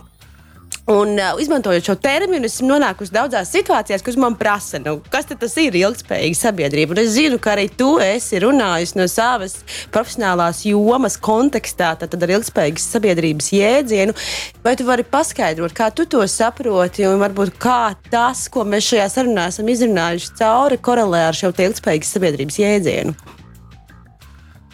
[0.86, 5.54] Un, uh, izmantojot šo terminu, esmu nonākusi daudzās situācijās, kas man prasa, nu, kas tas
[5.62, 6.92] ir ilgspējīga sabiedrība.
[6.92, 9.56] Un es zinu, ka arī tu esi runājis no savas
[9.96, 14.18] profesionālās jomas kontekstā, tad ar ilgspējīgas sabiedrības jēdzienu.
[14.66, 19.08] Vai tu vari paskaidrot, kā tu to saproti, un varbūt kā tas, ko mēs šajā
[19.16, 23.16] sarunā esam izrunājuši cauri, korelē ar šo ilgspējīgas sabiedrības jēdzienu?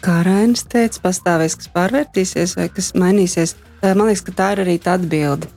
[0.02, 3.60] Kā Rainis teica, pastāvēs, kas pārvērtīsies vai kas mainīsies.
[3.82, 5.48] Man liekas, ka tā ir arī tā atbilde.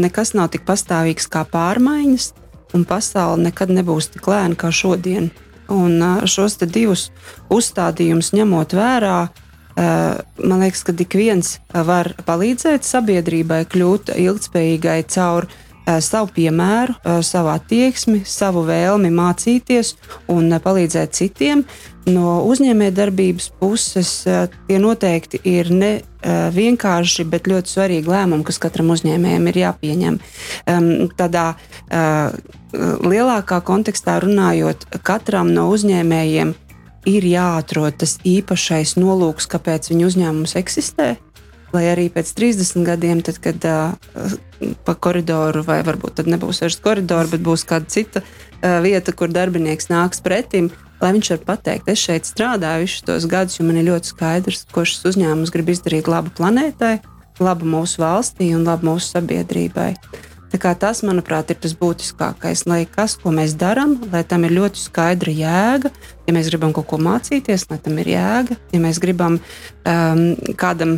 [0.00, 2.30] Nekas nav tik pastāvīgs kā pārmaiņas,
[2.76, 5.28] un pasaule nekad nebūs tik lēna kā šodien.
[5.68, 7.10] Un šos divus
[7.52, 9.18] uzstādījumus ņemot vērā,
[9.76, 15.50] man liekas, ka ik viens var palīdzēt sabiedrībai kļūt ilgspējīgai caur
[16.04, 19.94] savu piemēru, savu attieksmi, savu vēlmi mācīties
[20.32, 21.64] un palīdzēt citiem.
[22.08, 25.90] No uzņēmējdarbības puses tie noteikti ir ne
[26.54, 30.16] vienkārši, bet ļoti svarīgi lēmumi, kas katram uzņēmējam ir jāpieņem.
[31.20, 31.44] Tādā
[33.04, 36.54] lielākā kontekstā runājot, katram no uzņēmējiem
[37.08, 41.14] ir jāatrod tas īpašais nolūks, kāpēc viņu uzņēmums eksistē.
[41.74, 44.36] Lai arī pēc 30 gadiem, tad, kad uh,
[44.86, 49.28] pa koridoru, vai varbūt tad nebūs vairs koridors, bet būs kāda cita uh, vieta, kur
[49.32, 50.70] darbinieks nāks pretim,
[51.02, 54.64] lai viņš var pateikt, es šeit strādāju visus tos gadus, jo man ir ļoti skaidrs,
[54.72, 56.96] ko šis uzņēmums grib izdarīt labu planētai,
[57.44, 59.92] labu mūsu valstī un labu mūsu sabiedrībai.
[60.48, 65.34] Tas, manuprāt, ir tas būtiskākais, lai kas, ko mēs darām, lai tam ir ļoti skaidra
[65.34, 65.90] jēga.
[66.24, 70.22] Ja mēs gribam kaut ko mācīties, lai tam ir jēga, ja mēs gribam um,
[70.56, 70.96] kādam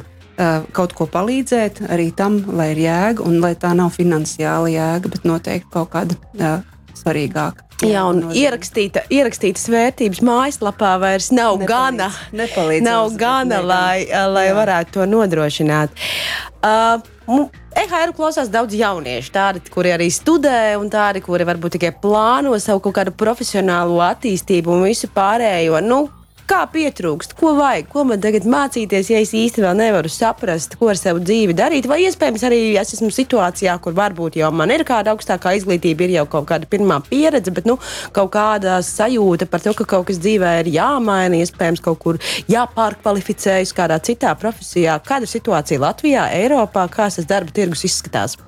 [0.77, 5.27] kaut ko palīdzēt, arī tam, lai ir jēga, un lai tā nav finansiāla jēga, bet
[5.29, 6.63] noteikti kaut kāda uh,
[6.97, 7.67] svarīgāka.
[7.81, 8.37] Jā, un nozīmē.
[8.43, 12.11] ierakstīta, ierakstītās vērtības mājaslapā vairs nav nepalīdz, gana.
[12.37, 14.59] Nepalīdz nav gana, lai, lai Jā.
[14.59, 15.97] varētu to nodrošināt.
[16.61, 22.53] Uh, EHR klausās daudz jauniešu, tādi, kuri arī studē, un tādi, kuri varbūt tikai plāno
[22.61, 25.81] savu kaut kādu profesionālo attīstību un visu pārējo.
[25.87, 26.03] Nu,
[26.51, 29.31] kā pietrūkst, ko vajag, ko man tagad mācīties, ja es
[29.61, 31.87] vēl nevaru saprast, ko ar savu dzīvi darīt.
[31.91, 36.17] Vai iespējams arī es esmu situācijā, kur varbūt jau man ir kāda augstākā izglītība, ir
[36.19, 37.79] jau kaut kāda pirmā pieredze, bet nu,
[38.17, 42.21] kaut kāda sajūta par to, ka kaut kas dzīvē ir jāmaina, iespējams, kaut kur
[42.51, 44.99] jāpārkvalificējas kādā citā profesijā.
[45.07, 48.41] Kāda ir situācija Latvijā, Eiropā, kā tas darba tirgus izskatās?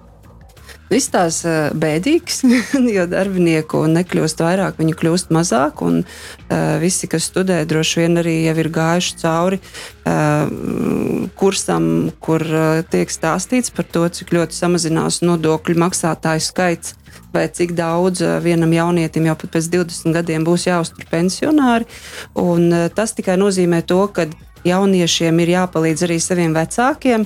[0.93, 1.40] Viss tās
[1.78, 2.43] bēdīgs,
[2.97, 5.80] jo darbinieku nekļūst vairāk, viņu kļūst mazāk.
[5.86, 11.86] Un uh, visi, kas studē, droši vien arī ir gājuši cauri uh, kursam,
[12.20, 12.45] kur
[12.93, 16.99] tiek stāstīts par to, cik ļoti samazinās nodokļu maksātāju skaits.
[17.32, 21.88] Vai cik daudz vienam jaunietim jau pēc 20 gadiem būs jāuztur pensionāri.
[22.36, 24.28] Un, tas tikai nozīmē to, ka
[24.68, 27.24] jauniešiem ir jāpalīdz arī saviem vecākiem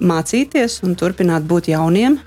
[0.00, 2.18] mācīties un turpināt būt jauniem,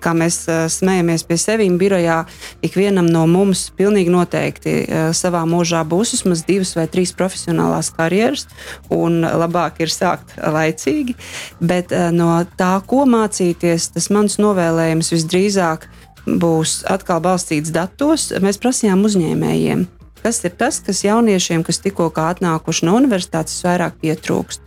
[0.00, 0.36] kā mēs
[0.70, 2.20] smējamies pie sevis birojā,
[2.66, 4.76] ikvienam no mums pilnīgi noteikti
[5.18, 8.46] savā mūžā būs vismaz divas vai trīs profesionālās karjeras,
[8.94, 11.16] un labāk ir sākt laicīgi.
[11.60, 15.90] Bet no tā, ko mācīties, tas mans novēlējums visdrīzāk
[16.26, 18.30] būs atkal balstīts datos.
[18.42, 19.86] Mēs prasījām uzņēmējiem
[20.26, 24.64] kas ir tas, kas jauniešiem, kas tikko atnākuši no universitātes, vairāk pietrūkst.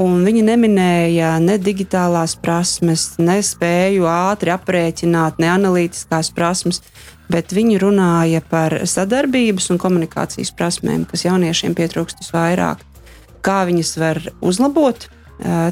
[0.00, 6.80] Un viņi neminēja ne digitālās prasmes, ne spēju ātri aprēķināt, ne analītiskās prasmes,
[7.28, 12.80] bet viņi runāja par sadarbības un komunikācijas prasmēm, kas jauniešiem pietrūkst visvairāk.
[13.44, 15.10] Kā viņas var uzlabot,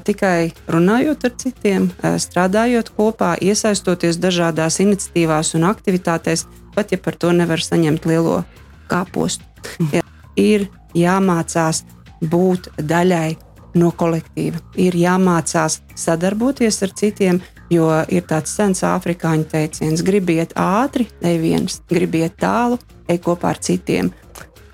[0.05, 6.45] tikai runājot ar citiem, strādājot kopā, iesaistoties dažādās iniciatīvās un aktivitātēs,
[6.77, 8.43] pat ja par to nevar saņemt lielo
[8.93, 9.45] kāpostu.
[9.93, 10.03] Ja,
[10.37, 11.83] ir jāmācās
[12.23, 13.37] būt daļai
[13.81, 17.41] no kolektīva, ir jāmācās sadarboties ar citiem,
[17.73, 22.79] jo ir tāds sens afrikāņu teiciens: gribiet ātri, ej viens, gribiet tālu,
[23.09, 24.13] ej kopā ar citiem.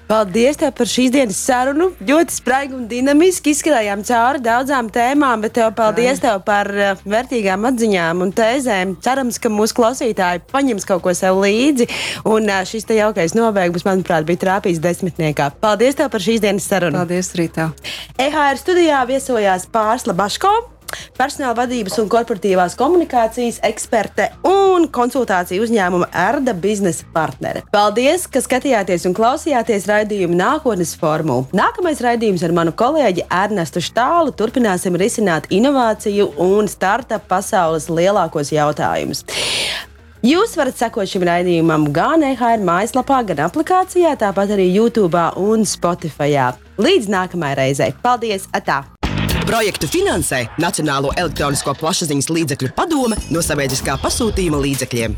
[0.09, 1.91] Paldies par šīs dienas sarunu.
[2.09, 7.67] Ļoti spraigi un dinamiski izskrējām cauri daudzām tēmām, bet tev paldies tev par uh, vērtīgām
[7.69, 8.95] atziņām un tēzēm.
[9.05, 11.91] Cerams, ka mūsu klausītāji paņems kaut ko sev līdzi.
[12.25, 15.51] Un uh, šis te jaukais nobeigums, manuprāt, bija trāpījis desmitniekā.
[15.61, 17.03] Paldies tev par šīs dienas sarunu.
[17.03, 17.69] Paldies, Rītā.
[18.17, 20.57] EHR studijā viesojās Pārsla Baško
[21.19, 27.65] personāla vadības un korporatīvās komunikācijas eksperte un konsultāciju uzņēmuma Erda biznesa partnere.
[27.75, 31.47] Paldies, ka skatījāties un klausījāties raidījumu nākotnes formulu.
[31.57, 39.25] Nākamais raidījums ar manu kolēģi Ernestu Štālu turpināsim risināt inovāciju un startup pasaules lielākos jautājumus.
[40.27, 46.51] Jūs varat sekot šim raidījumam gan EHR mājaslapā, gan aplikācijā, tāpat arī YouTube un Spotify.
[46.79, 47.93] Līdz nākamajai reizei.
[48.03, 48.51] Paldies!
[48.51, 48.83] Atā!
[49.49, 55.15] Projektu finansē Nacionālo elektronisko plašsaziņas līdzekļu padome no sabiedriskā pasūtījuma līdzekļiem.